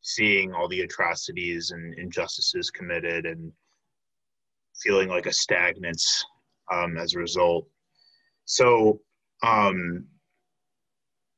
seeing 0.00 0.52
all 0.52 0.68
the 0.68 0.82
atrocities 0.82 1.72
and 1.72 1.98
injustices 1.98 2.70
committed 2.70 3.26
and 3.26 3.52
feeling 4.80 5.08
like 5.08 5.26
a 5.26 5.30
stagnance 5.30 6.22
um, 6.72 6.96
as 6.96 7.14
a 7.14 7.18
result. 7.18 7.66
So 8.44 9.00
um, 9.42 10.06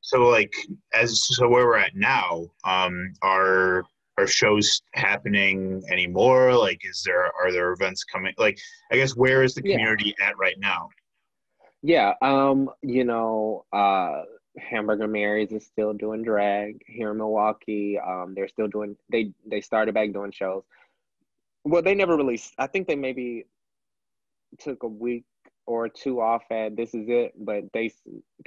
so 0.09 0.27
like 0.27 0.53
as 0.93 1.23
so 1.23 1.47
where 1.47 1.67
we're 1.67 1.77
at 1.77 1.95
now 1.95 2.45
um 2.63 3.13
are 3.21 3.83
are 4.17 4.27
shows 4.27 4.81
happening 4.93 5.81
anymore 5.91 6.53
like 6.53 6.81
is 6.83 7.03
there 7.05 7.25
are 7.25 7.51
there 7.51 7.71
events 7.71 8.03
coming 8.03 8.33
like 8.37 8.57
i 8.91 8.95
guess 8.95 9.15
where 9.15 9.43
is 9.43 9.53
the 9.53 9.61
community 9.61 10.15
yeah. 10.19 10.29
at 10.29 10.37
right 10.37 10.59
now 10.59 10.89
yeah 11.83 12.13
um 12.21 12.69
you 12.81 13.03
know 13.03 13.65
uh 13.71 14.23
hamburger 14.57 15.07
marys 15.07 15.51
is 15.51 15.65
still 15.65 15.93
doing 15.93 16.23
drag 16.23 16.81
here 16.87 17.11
in 17.11 17.17
milwaukee 17.17 17.97
um 17.99 18.33
they're 18.35 18.47
still 18.47 18.67
doing 18.67 18.97
they 19.11 19.31
they 19.45 19.61
started 19.61 19.93
back 19.93 20.11
doing 20.11 20.31
shows 20.31 20.63
well 21.65 21.83
they 21.83 21.93
never 21.93 22.17
released 22.17 22.53
i 22.57 22.65
think 22.65 22.87
they 22.87 22.95
maybe 22.95 23.45
took 24.59 24.83
a 24.83 24.87
week 24.87 25.25
or 25.67 25.87
two 25.87 26.19
off 26.19 26.43
at 26.51 26.75
this 26.75 26.95
is 26.95 27.05
it 27.07 27.31
but 27.37 27.63
they 27.73 27.91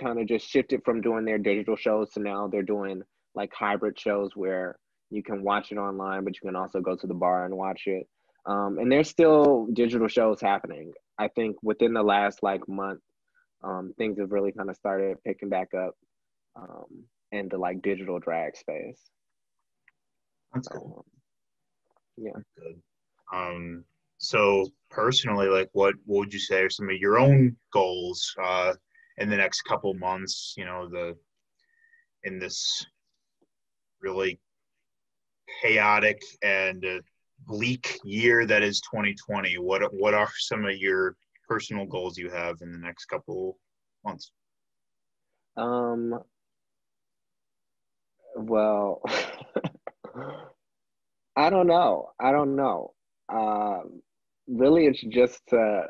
kind 0.01 0.19
of 0.19 0.27
just 0.27 0.49
shifted 0.49 0.83
from 0.85 1.01
doing 1.01 1.25
their 1.25 1.39
digital 1.39 1.77
shows 1.77 2.11
to 2.11 2.21
now 2.21 2.49
they're 2.49 2.63
doing 2.63 3.03
like 3.35 3.53
hybrid 3.55 3.99
shows 3.99 4.31
where 4.35 4.77
you 5.11 5.23
can 5.23 5.43
watch 5.43 5.71
it 5.71 5.77
online 5.77 6.25
but 6.25 6.35
you 6.35 6.49
can 6.49 6.57
also 6.57 6.81
go 6.81 6.97
to 6.97 7.07
the 7.07 7.15
bar 7.15 7.45
and 7.45 7.57
watch 7.57 7.83
it. 7.87 8.09
Um, 8.47 8.79
and 8.79 8.91
there's 8.91 9.09
still 9.09 9.69
digital 9.73 10.09
shows 10.09 10.41
happening. 10.41 10.93
I 11.19 11.29
think 11.29 11.57
within 11.63 11.93
the 11.93 12.03
last 12.03 12.43
like 12.43 12.67
month 12.69 13.01
um, 13.63 13.93
things 13.97 14.19
have 14.19 14.33
really 14.33 14.51
kind 14.51 14.69
of 14.69 14.77
started 14.77 15.23
picking 15.25 15.49
back 15.49 15.69
up 15.75 15.95
um, 16.57 17.05
in 17.31 17.49
the 17.49 17.59
like 17.59 17.83
digital 17.83 18.19
drag 18.19 18.57
space. 18.57 18.99
That's 20.53 20.69
cool. 20.69 21.05
Um, 22.19 22.25
yeah. 22.25 22.33
Good. 22.59 22.83
Um 23.33 23.85
so 24.23 24.69
personally, 24.89 25.49
like 25.49 25.69
what, 25.73 25.97
what 26.07 26.21
would 26.21 26.33
you 26.33 26.39
say 26.39 26.63
are 26.63 26.71
some 26.71 26.89
of 26.89 26.97
your 26.97 27.19
own 27.19 27.57
goals 27.73 28.33
uh, 28.41 28.73
in 29.19 29.29
the 29.29 29.37
next 29.37 29.63
couple 29.63 29.93
months? 29.95 30.55
You 30.57 30.65
know, 30.65 30.89
the 30.89 31.17
in 32.23 32.39
this 32.39 32.87
really 34.01 34.39
chaotic 35.61 36.23
and 36.41 36.85
uh, 36.85 37.01
bleak 37.49 37.99
year 38.05 38.47
that 38.47 38.63
is 38.63 38.81
2020. 38.83 39.59
What 39.59 39.93
what 39.93 40.15
are 40.15 40.31
some 40.39 40.65
of 40.67 40.77
your 40.77 41.17
personal 41.49 41.85
goals 41.85 42.17
you 42.17 42.31
have 42.31 42.59
in 42.63 42.71
the 42.71 42.79
next 42.79 43.07
couple 43.07 43.59
months? 44.05 44.31
Um. 45.57 46.21
Well, 48.37 49.03
I 51.37 51.51
don't 51.51 51.67
know. 51.67 52.11
I 52.21 52.31
don't 52.31 52.55
know. 52.55 52.95
Um, 53.29 54.01
really 54.53 54.87
it's 54.87 55.03
just 55.03 55.41
to 55.49 55.85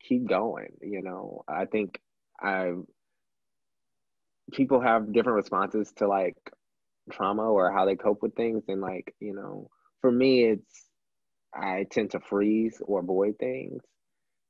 keep 0.00 0.28
going 0.28 0.72
you 0.82 1.02
know? 1.02 1.44
I 1.48 1.66
think 1.66 2.00
i 2.40 2.72
people 4.52 4.80
have 4.80 5.12
different 5.12 5.36
responses 5.36 5.92
to 5.96 6.06
like 6.08 6.36
trauma 7.12 7.42
or 7.42 7.70
how 7.70 7.84
they 7.84 7.96
cope 7.96 8.22
with 8.22 8.34
things. 8.34 8.64
And 8.68 8.80
like 8.80 9.14
you 9.20 9.34
know 9.34 9.68
for 10.00 10.10
me 10.10 10.44
it's 10.44 10.86
i 11.54 11.86
tend 11.90 12.10
to 12.12 12.20
freeze 12.20 12.80
or 12.84 13.00
avoid 13.00 13.38
things. 13.38 13.82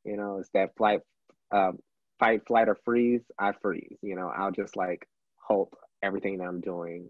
You 0.04 0.16
know 0.16 0.38
it's 0.38 0.50
that 0.54 0.76
flight 0.76 1.00
uh, 1.52 1.72
fight 2.18 2.42
flight 2.46 2.68
or 2.68 2.78
freeze 2.84 3.22
i 3.38 3.52
freeze. 3.62 3.98
You 4.02 4.16
know 4.16 4.32
i'll 4.36 4.52
just 4.52 4.76
like 4.76 5.06
halt 5.36 5.72
everything 6.02 6.38
that 6.38 6.44
i'm 6.44 6.60
doing 6.60 7.08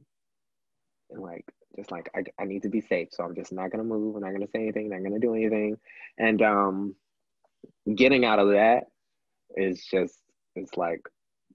and 1.10 1.22
like 1.22 1.44
just 1.76 1.90
like 1.90 2.08
I, 2.14 2.22
I 2.40 2.44
need 2.44 2.62
to 2.62 2.68
be 2.68 2.80
safe 2.80 3.08
so 3.10 3.24
i'm 3.24 3.34
just 3.34 3.52
not 3.52 3.70
going 3.70 3.82
to 3.82 3.88
move 3.88 4.16
i'm 4.16 4.22
not 4.22 4.30
going 4.30 4.42
to 4.42 4.50
say 4.50 4.62
anything 4.62 4.88
not 4.88 5.00
going 5.00 5.20
to 5.20 5.26
do 5.26 5.34
anything. 5.34 5.76
And 6.18 6.42
um 6.42 6.94
getting 7.94 8.24
out 8.24 8.38
of 8.38 8.48
that 8.50 8.84
is 9.56 9.84
just 9.90 10.14
it's 10.56 10.76
like 10.76 11.00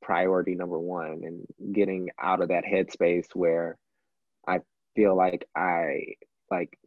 priority 0.01 0.55
number 0.55 0.79
one 0.79 1.21
and 1.23 1.73
getting 1.73 2.09
out 2.21 2.41
of 2.41 2.49
that 2.49 2.63
headspace 2.63 3.27
where 3.33 3.77
i 4.47 4.59
feel 4.95 5.15
like 5.15 5.45
i 5.55 5.99
like 6.51 6.77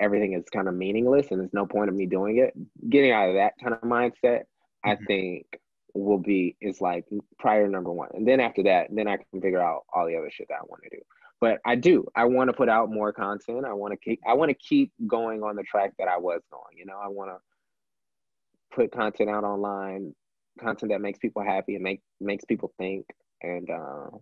everything 0.00 0.32
is 0.32 0.44
kind 0.52 0.68
of 0.68 0.74
meaningless 0.74 1.30
and 1.30 1.40
there's 1.40 1.52
no 1.52 1.66
point 1.66 1.90
of 1.90 1.94
me 1.94 2.06
doing 2.06 2.38
it. 2.38 2.54
Getting 2.88 3.12
out 3.12 3.28
of 3.28 3.34
that 3.34 3.52
kind 3.62 3.74
of 3.74 3.82
mindset 3.82 4.12
mm-hmm. 4.22 4.90
i 4.90 4.96
think 5.06 5.46
will 5.94 6.18
be 6.18 6.56
is 6.62 6.80
like 6.80 7.04
prior 7.38 7.68
number 7.68 7.92
one. 7.92 8.08
And 8.14 8.26
then 8.26 8.40
after 8.40 8.62
that 8.64 8.88
then 8.90 9.08
i 9.08 9.16
can 9.16 9.40
figure 9.40 9.62
out 9.62 9.82
all 9.92 10.06
the 10.06 10.16
other 10.16 10.30
shit 10.30 10.48
that 10.48 10.58
i 10.60 10.64
want 10.66 10.82
to 10.84 10.96
do 10.96 11.02
but 11.42 11.58
I 11.66 11.74
do. 11.74 12.06
I 12.14 12.26
want 12.26 12.50
to 12.50 12.52
put 12.52 12.68
out 12.68 12.88
more 12.88 13.12
content. 13.12 13.64
I 13.66 13.72
want 13.72 13.90
to 13.92 13.98
keep. 13.98 14.20
I 14.24 14.34
want 14.34 14.50
to 14.50 14.54
keep 14.54 14.92
going 15.08 15.42
on 15.42 15.56
the 15.56 15.64
track 15.64 15.90
that 15.98 16.06
I 16.06 16.16
was 16.16 16.40
going. 16.52 16.78
You 16.78 16.86
know, 16.86 16.96
I 17.02 17.08
want 17.08 17.32
to 17.32 18.76
put 18.76 18.92
content 18.92 19.28
out 19.28 19.42
online, 19.42 20.14
content 20.60 20.92
that 20.92 21.00
makes 21.00 21.18
people 21.18 21.42
happy 21.42 21.74
and 21.74 21.82
make 21.82 22.00
makes 22.20 22.44
people 22.44 22.72
think, 22.78 23.06
and 23.42 23.68
uh, 23.68 24.16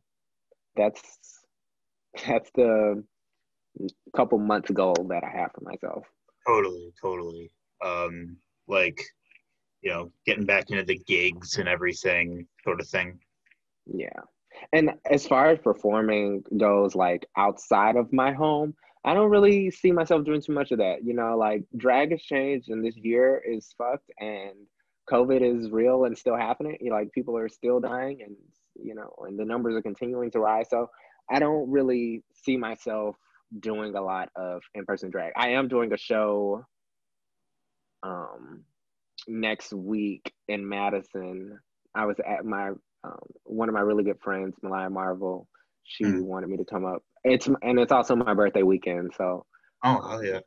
that's 0.76 1.02
that's 2.26 2.50
the 2.54 3.04
couple 4.16 4.38
months 4.38 4.70
goal 4.70 5.06
that 5.10 5.22
I 5.22 5.28
have 5.28 5.50
for 5.52 5.60
myself. 5.60 6.06
Totally, 6.46 6.90
totally. 7.02 7.50
Um, 7.84 8.38
like, 8.66 8.98
you 9.82 9.90
know, 9.90 10.10
getting 10.24 10.46
back 10.46 10.70
into 10.70 10.84
the 10.84 10.98
gigs 11.06 11.58
and 11.58 11.68
everything, 11.68 12.46
sort 12.64 12.80
of 12.80 12.88
thing. 12.88 13.18
Yeah. 13.86 14.20
And 14.72 14.92
as 15.10 15.26
far 15.26 15.50
as 15.50 15.58
performing 15.58 16.44
goes, 16.56 16.94
like 16.94 17.26
outside 17.36 17.96
of 17.96 18.12
my 18.12 18.32
home, 18.32 18.74
I 19.04 19.14
don't 19.14 19.30
really 19.30 19.70
see 19.70 19.92
myself 19.92 20.24
doing 20.24 20.42
too 20.42 20.52
much 20.52 20.72
of 20.72 20.78
that. 20.78 21.04
You 21.04 21.14
know, 21.14 21.36
like 21.36 21.64
drag 21.76 22.10
has 22.10 22.22
changed 22.22 22.68
and 22.68 22.84
this 22.84 22.96
year 22.96 23.42
is 23.46 23.74
fucked 23.78 24.10
and 24.18 24.52
COVID 25.10 25.40
is 25.40 25.70
real 25.70 26.04
and 26.04 26.16
still 26.16 26.36
happening. 26.36 26.76
You 26.80 26.90
know, 26.90 26.96
like 26.96 27.12
people 27.12 27.36
are 27.36 27.48
still 27.48 27.80
dying 27.80 28.20
and, 28.22 28.36
you 28.74 28.94
know, 28.94 29.12
and 29.26 29.38
the 29.38 29.44
numbers 29.44 29.74
are 29.74 29.82
continuing 29.82 30.30
to 30.32 30.40
rise. 30.40 30.68
So 30.68 30.90
I 31.30 31.38
don't 31.38 31.70
really 31.70 32.22
see 32.34 32.56
myself 32.56 33.16
doing 33.58 33.94
a 33.94 34.02
lot 34.02 34.28
of 34.36 34.62
in 34.74 34.84
person 34.84 35.10
drag. 35.10 35.32
I 35.36 35.50
am 35.50 35.68
doing 35.68 35.92
a 35.92 35.96
show 35.96 36.64
um, 38.02 38.64
next 39.26 39.72
week 39.72 40.32
in 40.48 40.68
Madison. 40.68 41.58
I 41.94 42.04
was 42.06 42.16
at 42.20 42.44
my 42.44 42.72
um, 43.04 43.18
one 43.44 43.68
of 43.68 43.74
my 43.74 43.80
really 43.80 44.04
good 44.04 44.20
friends, 44.20 44.54
Malaya 44.62 44.90
Marvel, 44.90 45.48
she 45.84 46.04
mm. 46.04 46.22
wanted 46.22 46.48
me 46.48 46.56
to 46.56 46.64
come 46.64 46.84
up. 46.84 47.02
It's 47.24 47.48
and 47.62 47.78
it's 47.78 47.92
also 47.92 48.16
my 48.16 48.34
birthday 48.34 48.62
weekend, 48.62 49.12
so. 49.16 49.46
Oh, 49.82 50.00
oh 50.02 50.20
yeah. 50.20 50.40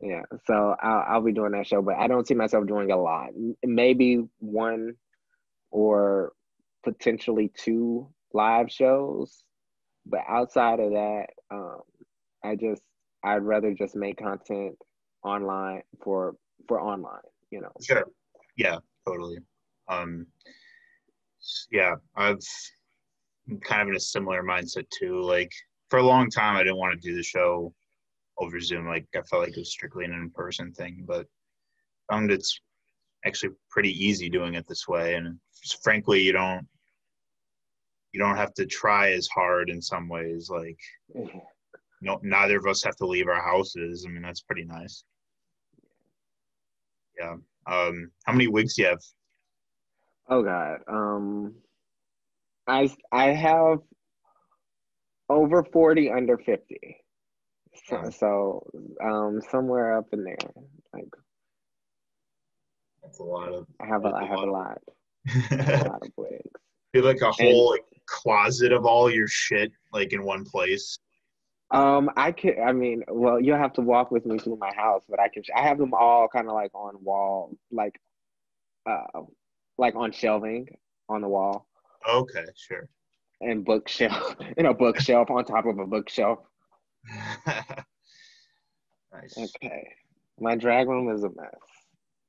Yeah, 0.00 0.22
so 0.46 0.74
I'll 0.82 1.04
I'll 1.08 1.22
be 1.22 1.32
doing 1.32 1.52
that 1.52 1.66
show, 1.66 1.80
but 1.80 1.96
I 1.96 2.08
don't 2.08 2.26
see 2.26 2.34
myself 2.34 2.66
doing 2.66 2.90
a 2.90 2.96
lot. 2.96 3.28
Maybe 3.64 4.24
one, 4.38 4.94
or 5.70 6.32
potentially 6.84 7.50
two 7.56 8.08
live 8.32 8.70
shows, 8.70 9.44
but 10.04 10.20
outside 10.28 10.80
of 10.80 10.90
that, 10.90 11.26
um, 11.50 11.80
I 12.44 12.56
just 12.56 12.82
I'd 13.22 13.42
rather 13.42 13.72
just 13.72 13.96
make 13.96 14.18
content 14.18 14.76
online 15.24 15.82
for 16.02 16.36
for 16.68 16.80
online, 16.80 17.22
you 17.50 17.60
know. 17.60 17.72
Sure. 17.82 18.04
Yeah, 18.56 18.78
totally. 19.06 19.38
Um 19.88 20.26
yeah, 21.70 21.94
I've 22.16 22.38
I'm 23.48 23.60
kind 23.60 23.82
of 23.82 23.88
in 23.88 23.96
a 23.96 24.00
similar 24.00 24.42
mindset 24.42 24.86
too. 24.90 25.20
Like 25.20 25.52
for 25.90 25.98
a 25.98 26.06
long 26.06 26.30
time 26.30 26.56
I 26.56 26.62
didn't 26.62 26.78
want 26.78 27.00
to 27.00 27.08
do 27.08 27.16
the 27.16 27.22
show 27.22 27.72
over 28.38 28.60
Zoom. 28.60 28.86
Like 28.86 29.06
I 29.14 29.22
felt 29.22 29.42
like 29.42 29.56
it 29.56 29.60
was 29.60 29.70
strictly 29.70 30.04
an 30.04 30.12
in-person 30.12 30.72
thing, 30.72 31.04
but 31.06 31.26
found 32.10 32.30
it's 32.30 32.60
actually 33.24 33.54
pretty 33.70 33.92
easy 33.92 34.28
doing 34.28 34.54
it 34.54 34.66
this 34.68 34.86
way. 34.88 35.14
And 35.14 35.38
frankly, 35.82 36.22
you 36.22 36.32
don't 36.32 36.66
you 38.12 38.20
don't 38.20 38.36
have 38.36 38.54
to 38.54 38.66
try 38.66 39.12
as 39.12 39.28
hard 39.28 39.70
in 39.70 39.82
some 39.82 40.08
ways. 40.08 40.48
Like 40.50 40.78
no, 42.00 42.20
neither 42.22 42.58
of 42.58 42.66
us 42.66 42.82
have 42.84 42.96
to 42.96 43.06
leave 43.06 43.28
our 43.28 43.42
houses. 43.42 44.04
I 44.06 44.12
mean, 44.12 44.22
that's 44.22 44.42
pretty 44.42 44.64
nice. 44.64 45.04
Yeah. 47.18 47.36
Um, 47.66 48.10
how 48.24 48.32
many 48.32 48.46
wigs 48.46 48.74
do 48.74 48.82
you 48.82 48.88
have? 48.88 49.00
Oh 50.28 50.42
God. 50.42 50.78
Um, 50.88 51.54
I 52.66 52.90
I 53.12 53.26
have 53.32 53.78
over 55.28 55.64
forty, 55.64 56.10
under 56.10 56.38
fifty. 56.38 56.98
So, 57.86 58.10
so 58.10 58.70
um, 59.02 59.40
somewhere 59.50 59.98
up 59.98 60.06
in 60.12 60.24
there, 60.24 60.36
like 60.92 61.08
that's 63.02 63.18
a 63.18 63.22
lot 63.22 63.52
of. 63.52 63.66
I 63.80 63.86
have 63.86 64.04
a, 64.04 64.08
I 64.08 64.24
have 64.24 64.38
a 64.38 64.50
lot. 64.50 64.78
a 65.50 65.56
lot 65.56 66.02
of 66.02 66.10
wigs. 66.16 66.50
You 66.92 67.02
like 67.02 67.20
a 67.20 67.32
whole 67.32 67.72
and, 67.72 67.80
like, 67.92 68.02
closet 68.06 68.72
of 68.72 68.86
all 68.86 69.10
your 69.10 69.28
shit, 69.28 69.72
like 69.92 70.12
in 70.12 70.24
one 70.24 70.44
place. 70.44 70.98
Um, 71.70 72.10
I 72.16 72.32
could. 72.32 72.58
I 72.58 72.72
mean, 72.72 73.02
well, 73.08 73.40
you'll 73.40 73.58
have 73.58 73.72
to 73.74 73.80
walk 73.80 74.10
with 74.10 74.24
me 74.24 74.38
through 74.38 74.56
my 74.56 74.72
house, 74.74 75.02
but 75.08 75.20
I 75.20 75.28
can. 75.28 75.42
I 75.54 75.62
have 75.62 75.78
them 75.78 75.92
all 75.92 76.28
kind 76.28 76.48
of 76.48 76.54
like 76.54 76.74
on 76.74 76.94
wall, 77.02 77.56
like, 77.70 78.00
uh, 78.88 79.22
like 79.78 79.94
on 79.94 80.12
shelving 80.12 80.68
on 81.08 81.20
the 81.20 81.28
wall. 81.28 81.66
Okay, 82.08 82.44
sure. 82.56 82.88
And 83.40 83.64
bookshelf, 83.64 84.36
in 84.56 84.66
a 84.66 84.74
bookshelf 84.74 85.30
on 85.30 85.44
top 85.44 85.66
of 85.66 85.78
a 85.78 85.86
bookshelf. 85.86 86.38
nice. 87.46 89.36
Okay, 89.36 89.88
my 90.40 90.56
drag 90.56 90.88
room 90.88 91.14
is 91.14 91.24
a 91.24 91.28
mess. 91.28 91.54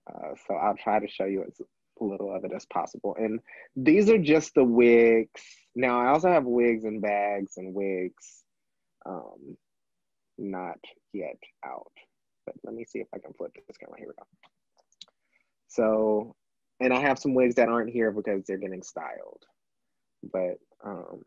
Uh, 0.08 0.36
so 0.48 0.56
I'll 0.56 0.78
try 0.78 1.00
to 1.00 1.08
show 1.08 1.26
you 1.26 1.44
as 1.48 1.60
little 2.00 2.36
of 2.36 2.44
it 2.44 2.52
as 2.54 2.66
possible. 2.66 3.16
And 3.18 3.40
these 3.76 4.10
are 4.10 4.18
just 4.18 4.54
the 4.54 4.64
wigs. 4.64 5.42
Now 5.76 6.02
I 6.02 6.10
also 6.10 6.30
have 6.30 6.46
wigs 6.46 6.84
and 6.86 7.02
bags 7.02 7.58
and 7.58 7.74
wigs 7.74 8.44
um, 9.06 9.58
not 10.38 10.80
yet 11.14 11.38
out. 11.66 11.92
But 12.46 12.56
let 12.64 12.76
me 12.76 12.86
see 12.86 13.00
if 13.00 13.08
I 13.14 13.20
can 13.20 13.34
flip 13.34 13.52
this 13.68 13.78
camera. 13.78 13.98
Here 13.98 14.08
we 14.08 14.14
go. 14.14 14.26
So, 15.68 16.36
and 16.80 16.94
I 16.94 17.00
have 17.00 17.20
some 17.20 17.34
wigs 17.34 17.56
that 17.56 17.70
aren't 17.70 17.90
here 17.92 18.12
because 18.12 18.44
they're 18.46 18.58
getting 18.58 18.84
styled. 18.84 19.44
But 20.32 20.58
um, 20.84 21.24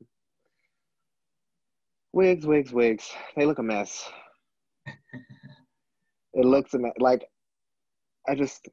wigs, 2.12 2.46
wigs, 2.46 2.72
wigs. 2.72 3.10
They 3.36 3.46
look 3.46 3.58
a 3.58 3.62
mess. 3.62 4.08
it 4.86 6.44
looks 6.44 6.74
a 6.74 6.78
mess. 6.78 6.92
Like 6.98 7.24
I 8.28 8.34
just 8.34 8.68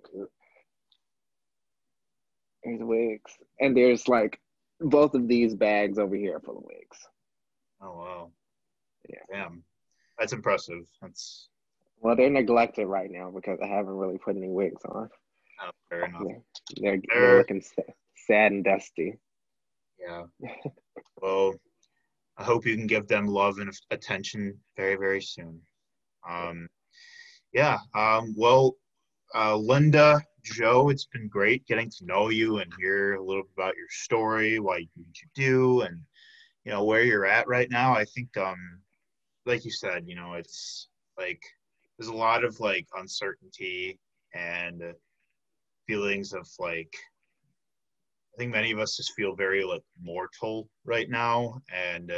there's 2.64 2.82
wigs, 2.82 3.32
and 3.60 3.78
there's 3.78 4.08
like 4.08 4.40
both 4.82 5.14
of 5.14 5.28
these 5.28 5.54
bags 5.56 5.98
over 5.98 6.16
here 6.16 6.40
full 6.40 6.58
of 6.58 6.64
wigs. 6.66 6.98
Oh 7.82 7.96
wow! 7.96 8.32
Yeah, 9.08 9.20
damn, 9.32 9.64
that's 10.18 10.34
impressive. 10.34 10.82
That's 11.02 11.48
well, 12.02 12.16
they're 12.16 12.30
neglected 12.30 12.88
right 12.88 13.10
now 13.10 13.32
because 13.34 13.60
I 13.64 13.68
haven't 13.68 13.96
really 13.96 14.18
put 14.18 14.36
any 14.36 14.50
wigs 14.50 14.82
on. 14.86 15.10
Oh, 15.62 15.72
fair 15.90 16.06
enough. 16.06 16.22
They're, 16.78 16.98
they're, 16.98 17.02
they're 17.10 17.38
looking 17.40 17.64
sad 18.28 18.52
and 18.52 18.64
dusty. 18.64 19.18
Yeah. 20.00 20.24
well, 21.22 21.54
I 22.38 22.44
hope 22.44 22.66
you 22.66 22.76
can 22.76 22.88
give 22.88 23.08
them 23.08 23.28
love 23.28 23.60
and 23.60 23.72
attention 23.92 24.60
very, 24.76 24.96
very 24.96 25.22
soon. 25.22 25.62
Um, 26.28 26.68
yeah. 27.54 27.78
Um, 27.94 28.34
well, 28.38 28.76
uh, 29.34 29.56
Linda, 29.56 30.22
Joe, 30.44 30.90
it's 30.90 31.06
been 31.06 31.28
great 31.28 31.66
getting 31.66 31.90
to 31.90 32.06
know 32.06 32.30
you 32.30 32.60
and 32.60 32.72
hear 32.80 33.16
a 33.16 33.24
little 33.24 33.44
bit 33.44 33.52
about 33.58 33.78
your 33.78 33.88
story, 33.90 34.60
why 34.60 34.78
you 34.78 35.06
do, 35.34 35.82
and 35.82 36.00
you 36.64 36.72
know 36.72 36.84
where 36.84 37.04
you're 37.04 37.26
at 37.26 37.48
right 37.48 37.70
now. 37.70 37.94
I 37.94 38.06
think, 38.06 38.36
um, 38.38 38.80
like 39.46 39.66
you 39.66 39.72
said, 39.72 40.04
you 40.08 40.16
know, 40.16 40.34
it's 40.34 40.90
like 41.18 41.42
there's 41.98 42.10
a 42.10 42.14
lot 42.14 42.44
of 42.44 42.60
like 42.60 42.88
uncertainty 42.98 44.00
and 44.34 44.84
feelings 45.88 46.34
of 46.34 46.48
like 46.60 46.94
I 48.34 48.38
think 48.38 48.52
many 48.52 48.72
of 48.72 48.80
us 48.80 48.98
just 48.98 49.14
feel 49.14 49.36
very 49.36 49.64
like 49.64 49.84
mortal 50.02 50.68
right 50.84 51.10
now, 51.10 51.62
and 51.74 52.12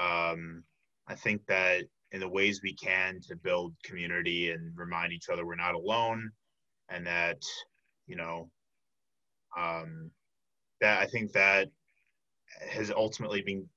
um, 0.00 0.62
I 1.08 1.14
think 1.16 1.42
that 1.48 1.84
in 2.12 2.20
the 2.20 2.28
ways 2.28 2.60
we 2.62 2.74
can 2.74 3.20
to 3.28 3.36
build 3.36 3.74
community 3.84 4.50
and 4.50 4.72
remind 4.76 5.12
each 5.12 5.28
other 5.28 5.44
we're 5.44 5.56
not 5.56 5.74
alone 5.74 6.30
and 6.88 7.06
that 7.06 7.42
you 8.06 8.16
know 8.16 8.48
um, 9.58 10.10
that 10.80 11.00
i 11.00 11.06
think 11.06 11.32
that 11.32 11.68
has 12.70 12.90
ultimately 12.90 13.42
been 13.42 13.68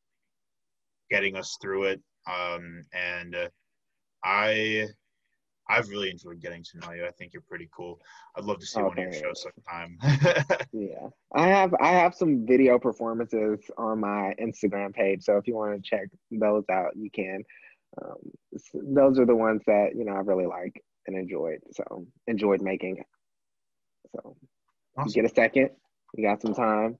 getting 1.09 1.35
us 1.35 1.57
through 1.61 1.85
it. 1.85 2.01
Um, 2.27 2.83
and 2.93 3.35
uh, 3.35 3.49
i 4.23 4.85
I've 5.69 5.87
really 5.89 6.09
enjoyed 6.09 6.41
getting 6.41 6.63
to 6.63 6.79
know 6.79 6.91
you. 6.93 7.05
I 7.05 7.11
think 7.11 7.31
you're 7.31 7.43
pretty 7.47 7.69
cool. 7.71 7.99
I'd 8.35 8.43
love 8.43 8.59
to 8.59 8.65
see 8.65 8.81
one 8.81 8.97
of 8.97 8.97
your 8.97 9.13
shows 9.13 9.43
sometime. 9.43 9.97
yeah, 10.73 11.09
I 11.33 11.47
have 11.47 11.73
I 11.79 11.91
have 11.91 12.15
some 12.15 12.45
video 12.45 12.79
performances 12.79 13.59
on 13.77 13.99
my 13.99 14.33
Instagram 14.41 14.93
page, 14.93 15.23
so 15.23 15.37
if 15.37 15.47
you 15.47 15.55
want 15.55 15.75
to 15.75 15.89
check 15.89 16.07
those 16.31 16.63
out, 16.71 16.95
you 16.95 17.11
can 17.11 17.43
um, 18.01 18.17
those 18.73 19.19
are 19.19 19.25
the 19.25 19.35
ones 19.35 19.61
that 19.67 19.95
you 19.95 20.05
know 20.05 20.13
I 20.13 20.19
really 20.19 20.47
like 20.47 20.83
and 21.07 21.15
enjoyed. 21.15 21.59
So 21.71 22.05
enjoyed 22.27 22.61
making. 22.61 23.03
So 24.15 24.35
awesome. 24.97 25.11
get 25.13 25.31
a 25.31 25.33
second, 25.33 25.69
you 26.15 26.27
got 26.27 26.41
some 26.41 26.53
time, 26.53 26.97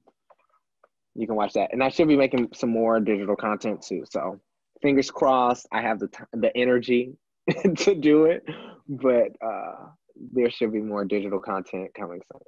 you 1.14 1.26
can 1.26 1.36
watch 1.36 1.54
that. 1.54 1.72
And 1.72 1.82
I 1.82 1.88
should 1.88 2.08
be 2.08 2.16
making 2.16 2.50
some 2.54 2.70
more 2.70 3.00
digital 3.00 3.36
content 3.36 3.82
too. 3.82 4.04
So 4.08 4.40
fingers 4.82 5.10
crossed, 5.10 5.66
I 5.72 5.82
have 5.82 5.98
the 5.98 6.08
t- 6.08 6.24
the 6.32 6.56
energy 6.56 7.14
to 7.76 7.94
do 7.94 8.24
it, 8.26 8.44
but 8.88 9.28
uh, 9.44 9.86
there 10.32 10.50
should 10.50 10.72
be 10.72 10.80
more 10.80 11.04
digital 11.04 11.38
content 11.38 11.90
coming 11.94 12.20
soon. 12.30 12.40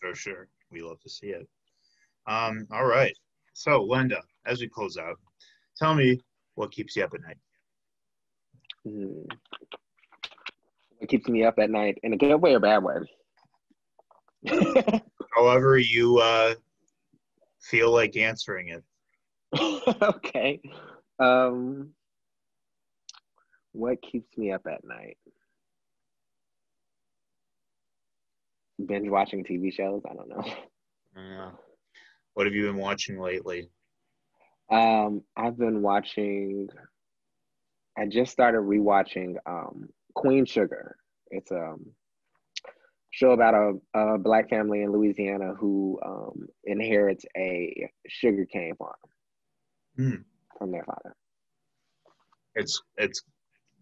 For 0.00 0.14
sure, 0.14 0.48
we 0.70 0.82
love 0.82 1.00
to 1.00 1.10
see 1.10 1.28
it. 1.28 1.48
Um, 2.26 2.66
all 2.72 2.86
right, 2.86 3.16
so 3.52 3.82
Linda, 3.82 4.22
as 4.46 4.60
we 4.60 4.68
close 4.68 4.96
out, 4.96 5.18
tell 5.76 5.94
me 5.94 6.20
what 6.54 6.72
keeps 6.72 6.96
you 6.96 7.04
up 7.04 7.14
at 7.14 7.22
night. 7.22 7.38
Mm. 8.86 9.26
It 11.00 11.08
keeps 11.08 11.28
me 11.28 11.44
up 11.44 11.58
at 11.58 11.70
night 11.70 11.98
in 12.02 12.12
a 12.12 12.16
good 12.16 12.36
way 12.36 12.54
or 12.54 12.60
bad 12.60 12.82
way. 12.82 12.94
However, 15.34 15.78
you 15.78 16.18
uh, 16.18 16.54
feel 17.60 17.92
like 17.92 18.16
answering 18.16 18.68
it. 18.68 18.84
okay. 20.02 20.60
Um, 21.18 21.90
what 23.72 24.00
keeps 24.02 24.36
me 24.36 24.52
up 24.52 24.62
at 24.66 24.84
night? 24.84 25.16
Binge 28.84 29.08
watching 29.08 29.44
TV 29.44 29.72
shows. 29.72 30.02
I 30.08 30.14
don't 30.14 30.28
know. 30.28 30.44
Yeah. 31.14 31.50
What 32.32 32.46
have 32.46 32.54
you 32.54 32.64
been 32.68 32.78
watching 32.78 33.20
lately? 33.20 33.68
Um, 34.70 35.20
I've 35.36 35.58
been 35.58 35.82
watching 35.82 36.70
I 37.98 38.06
just 38.06 38.32
started 38.32 38.60
rewatching 38.60 39.36
um, 39.46 39.88
Queen 40.14 40.46
Sugar. 40.46 40.96
It's 41.30 41.50
a 41.50 41.74
show 43.10 43.32
about 43.32 43.54
a, 43.54 43.98
a 43.98 44.18
black 44.18 44.48
family 44.48 44.82
in 44.82 44.92
Louisiana 44.92 45.54
who 45.58 45.98
um, 46.04 46.46
inherits 46.64 47.24
a 47.36 47.90
sugarcane 48.08 48.74
farm 48.76 48.94
mm. 49.98 50.24
from 50.58 50.72
their 50.72 50.84
father. 50.84 51.14
It's 52.54 52.82
it's 52.96 53.22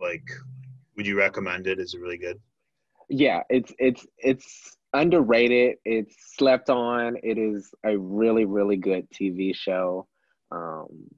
like, 0.00 0.28
would 0.96 1.06
you 1.06 1.16
recommend 1.16 1.66
it? 1.66 1.78
Is 1.78 1.94
it 1.94 2.00
really 2.00 2.18
good? 2.18 2.40
Yeah, 3.08 3.42
it's 3.50 3.72
it's 3.78 4.06
it's 4.18 4.76
underrated. 4.92 5.76
It's 5.84 6.14
slept 6.36 6.70
on. 6.70 7.16
It 7.22 7.38
is 7.38 7.72
a 7.84 7.96
really 7.96 8.44
really 8.44 8.76
good 8.76 9.08
TV 9.10 9.54
show. 9.54 10.06
Um, 10.52 11.08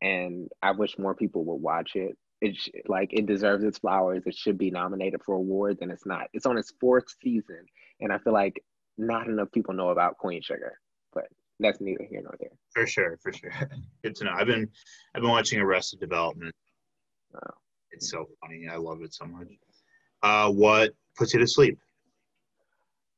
and 0.00 0.48
I 0.62 0.72
wish 0.72 0.98
more 0.98 1.14
people 1.14 1.44
would 1.44 1.62
watch 1.62 1.92
it. 1.94 2.16
It 2.40 2.56
sh- 2.56 2.70
like 2.88 3.12
it 3.12 3.26
deserves 3.26 3.62
its 3.62 3.78
flowers. 3.78 4.24
It 4.26 4.34
should 4.34 4.58
be 4.58 4.70
nominated 4.70 5.20
for 5.24 5.36
awards, 5.36 5.80
and 5.80 5.92
it's 5.92 6.04
not. 6.04 6.26
It's 6.32 6.46
on 6.46 6.58
its 6.58 6.72
fourth 6.80 7.04
season, 7.22 7.64
and 8.00 8.12
I 8.12 8.18
feel 8.18 8.32
like 8.32 8.62
not 8.98 9.28
enough 9.28 9.52
people 9.52 9.74
know 9.74 9.90
about 9.90 10.18
Queen 10.18 10.42
Sugar. 10.42 10.78
But 11.12 11.26
that's 11.60 11.80
neither 11.80 12.04
here 12.10 12.20
nor 12.22 12.34
there. 12.40 12.50
For 12.74 12.86
sure, 12.86 13.18
for 13.22 13.32
sure. 13.32 13.52
Good 14.02 14.16
to 14.16 14.24
know. 14.24 14.32
I've 14.34 14.46
been 14.46 14.68
I've 15.14 15.22
been 15.22 15.30
watching 15.30 15.60
Arrested 15.60 16.00
Development. 16.00 16.54
Oh. 17.34 17.50
It's 17.92 18.10
so 18.10 18.26
funny. 18.40 18.66
I 18.70 18.76
love 18.76 19.02
it 19.02 19.14
so 19.14 19.26
much. 19.26 19.48
Uh, 20.22 20.50
what 20.50 20.92
puts 21.16 21.34
you 21.34 21.40
to 21.40 21.46
sleep? 21.46 21.78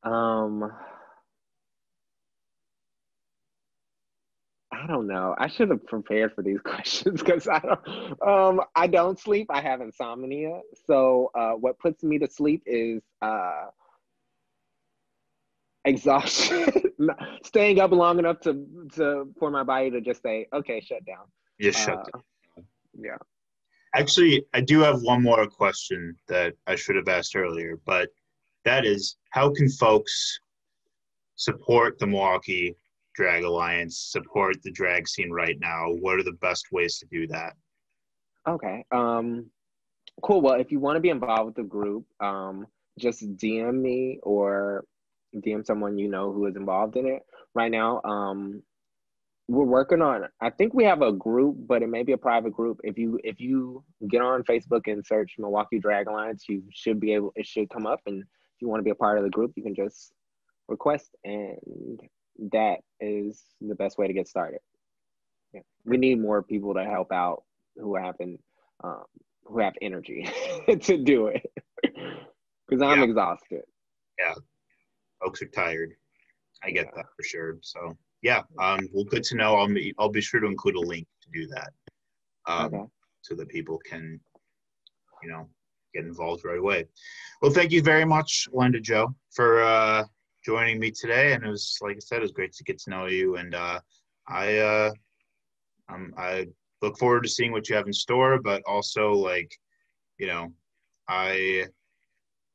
Um, 0.03 0.71
I 4.73 4.87
don't 4.87 5.07
know. 5.07 5.35
I 5.39 5.49
should 5.49 5.71
have 5.71 5.87
prepared 5.87 6.35
for 6.35 6.43
these 6.43 6.61
questions 6.65 7.23
because 7.23 7.49
I 7.49 7.61
don't. 7.61 8.23
Um, 8.23 8.61
I 8.75 8.87
don't 8.87 9.19
sleep. 9.19 9.47
I 9.51 9.61
have 9.61 9.81
insomnia. 9.81 10.61
So, 10.87 11.31
uh, 11.35 11.53
what 11.53 11.79
puts 11.79 12.03
me 12.03 12.19
to 12.19 12.29
sleep 12.29 12.63
is 12.67 13.03
uh, 13.23 13.67
exhaustion. 15.85 16.67
Staying 17.45 17.81
up 17.81 17.93
long 17.93 18.19
enough 18.19 18.41
to 18.41 18.67
to 18.97 19.33
for 19.39 19.51
my 19.51 19.63
body 19.63 19.91
to 19.91 20.01
just 20.01 20.23
say, 20.23 20.49
"Okay, 20.53 20.81
shut 20.81 21.05
down." 21.05 21.27
Just 21.61 21.85
shut 21.85 21.99
Uh, 21.99 22.05
down. 22.13 22.23
Yeah. 22.99 23.17
Actually, 23.95 24.45
I 24.53 24.61
do 24.61 24.81
have 24.81 25.03
one 25.03 25.23
more 25.23 25.47
question 25.47 26.17
that 26.29 26.55
I 26.67 26.75
should 26.75 26.97
have 26.97 27.09
asked 27.09 27.37
earlier, 27.37 27.79
but 27.87 28.09
that 28.65 28.85
is 28.85 29.17
how 29.31 29.53
can 29.53 29.69
folks 29.69 30.39
support 31.37 31.99
the 31.99 32.07
Milwaukee 32.07 32.75
Drag 33.15 33.45
Alliance, 33.45 33.99
support 34.11 34.57
the 34.63 34.73
drag 34.73 35.07
scene 35.07 35.31
right 35.31 35.57
now? 35.61 35.87
What 36.01 36.19
are 36.19 36.25
the 36.25 36.33
best 36.41 36.67
ways 36.73 36.99
to 36.99 37.07
do 37.07 37.29
that? 37.29 37.55
Okay. 38.49 38.85
Um, 38.91 39.47
cool. 40.23 40.41
Well, 40.41 40.61
if 40.61 40.73
you 40.73 40.81
want 40.81 40.97
to 40.97 41.01
be 41.01 41.11
involved 41.11 41.47
with 41.47 41.55
the 41.55 41.63
group, 41.63 42.05
um, 42.21 42.67
just 42.99 43.23
DM 43.37 43.81
me 43.81 44.19
or 44.23 44.85
DM 45.37 45.65
someone 45.65 45.99
you 45.99 46.09
know 46.09 46.33
who 46.33 46.47
is 46.47 46.57
involved 46.57 46.97
in 46.97 47.07
it. 47.07 47.23
Right 47.55 47.71
now, 47.71 48.01
um, 48.05 48.63
we're 49.49 49.65
working 49.65 50.01
on. 50.01 50.25
I 50.41 50.51
think 50.51 50.73
we 50.73 50.85
have 50.85 51.03
a 51.03 51.13
group, 51.13 51.57
but 51.67 51.83
it 51.83 51.89
may 51.89 52.03
be 52.03 52.13
a 52.13 52.19
private 52.19 52.53
group. 52.53 52.81
If 52.83 52.97
you 52.99 53.19
if 53.25 53.41
you 53.41 53.85
get 54.09 54.23
on 54.23 54.43
Facebook 54.45 54.83
and 54.87 55.05
search 55.05 55.35
Milwaukee 55.39 55.79
Drag 55.79 56.07
Alliance, 56.07 56.45
you 56.49 56.63
should 56.73 56.99
be 56.99 57.13
able. 57.13 57.33
It 57.37 57.47
should 57.47 57.69
come 57.69 57.87
up, 57.87 58.01
and 58.07 58.23
if 58.23 58.63
you 58.63 58.69
want 58.69 58.81
to 58.81 58.85
be 58.85 58.91
a 58.91 58.95
part 58.95 59.19
of 59.19 59.25
the 59.25 59.31
group, 59.31 59.53
you 59.57 59.63
can 59.63 59.75
just 59.75 60.13
request, 60.69 61.11
and 61.25 62.01
that 62.53 62.79
is 63.01 63.43
the 63.61 63.75
best 63.75 63.99
way 63.99 64.07
to 64.07 64.15
get 64.15 64.29
started. 64.29 64.61
Yeah. 65.53 65.61
We 65.85 65.99
need 65.99 66.21
more 66.21 66.43
people 66.43 66.75
to 66.75 66.85
help 66.85 67.13
out 67.13 67.45
who 67.77 67.97
have 67.97 68.17
been, 68.19 68.39
um, 68.83 69.05
who 69.45 69.61
have 69.61 69.75
energy 69.83 70.29
to 70.81 70.97
do 70.97 71.27
it 71.29 71.43
because 71.83 72.83
I'm 72.83 73.03
exhausted. 73.03 73.63
Yeah. 74.19 74.35
Folks 75.23 75.43
are 75.43 75.47
tired. 75.47 75.91
I 76.63 76.71
get 76.71 76.87
Yeah. 76.87 76.91
that 76.97 77.07
for 77.17 77.23
sure. 77.23 77.59
So 77.61 77.97
yeah, 78.25 78.41
um, 78.59 78.89
well, 78.91 79.05
good 79.05 79.23
to 79.25 79.37
know. 79.37 79.55
I'll 79.55 79.69
be, 79.69 79.95
I'll 79.99 80.09
be 80.09 80.23
sure 80.23 80.41
to 80.41 80.47
include 80.47 80.77
a 80.77 80.81
link 80.81 81.07
to 81.23 81.29
do 81.31 81.47
that, 81.49 81.71
um, 82.47 82.75
Okay. 82.75 82.85
so 83.21 83.35
that 83.35 83.51
people 83.51 83.79
can, 83.85 84.19
you 85.23 85.29
know, 85.29 85.47
get 85.95 86.07
involved 86.07 86.43
right 86.43 86.59
away. 86.59 86.87
Well, 87.43 87.53
thank 87.53 87.71
you 87.71 87.83
very 87.83 88.07
much, 88.07 88.49
Linda 88.51 88.81
Joe, 88.81 89.15
for 89.31 89.63
uh, 89.63 90.05
joining 90.43 90.81
me 90.81 90.91
today. 90.91 91.35
And 91.35 91.45
it 91.45 91.51
was, 91.51 91.77
like 91.83 91.97
I 91.97 92.01
said, 92.01 92.19
it 92.19 92.23
was 92.23 92.33
great 92.33 92.55
to 92.55 92.65
get 92.65 92.79
to 92.79 92.91
know 92.91 93.07
you. 93.07 93.37
And 93.37 93.55
uh, 93.55 93.81
I, 94.27 94.57
uh, 94.57 94.91
um, 95.91 96.15
I 96.17 96.49
look 96.81 96.99
forward 96.99 97.25
to 97.25 97.29
seeing 97.29 97.53
what 97.53 97.69
you 97.69 97.77
have 97.77 97.87
in 97.87 97.93
store, 97.93 98.41
but 98.41 98.63
also 98.67 99.13
like, 99.13 99.55
you 100.19 100.29
know, 100.29 100.51
I 101.09 101.67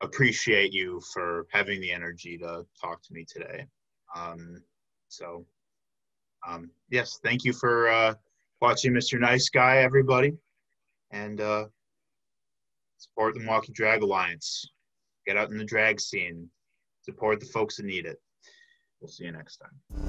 appreciate 0.02 0.74
you 0.74 1.00
for 1.14 1.46
having 1.52 1.80
the 1.80 1.92
energy 1.92 2.40
to 2.40 2.66
talk 2.82 3.04
to 3.04 3.14
me 3.14 3.24
today. 3.30 3.68
Um, 4.16 4.64
so, 5.10 5.46
um, 6.48 6.70
yes, 6.90 7.20
thank 7.24 7.44
you 7.44 7.54
for 7.54 7.90
uh, 7.90 8.14
watching 8.62 8.94
Mr. 8.94 9.20
Nice 9.20 9.50
Guy, 9.50 9.78
everybody. 9.78 10.34
And 11.12 11.42
uh, 11.42 11.66
support 12.98 13.34
the 13.34 13.42
Milwaukee 13.42 13.72
Drag 13.74 14.04
Alliance. 14.04 14.70
Get 15.26 15.38
out 15.38 15.50
in 15.50 15.58
the 15.58 15.66
drag 15.66 16.00
scene. 16.00 16.50
Support 17.02 17.40
the 17.40 17.48
folks 17.48 17.78
that 17.78 17.86
need 17.86 18.06
it. 18.06 18.22
We'll 19.00 19.10
see 19.10 19.26
you 19.26 19.32
next 19.32 19.58
time. 19.58 20.09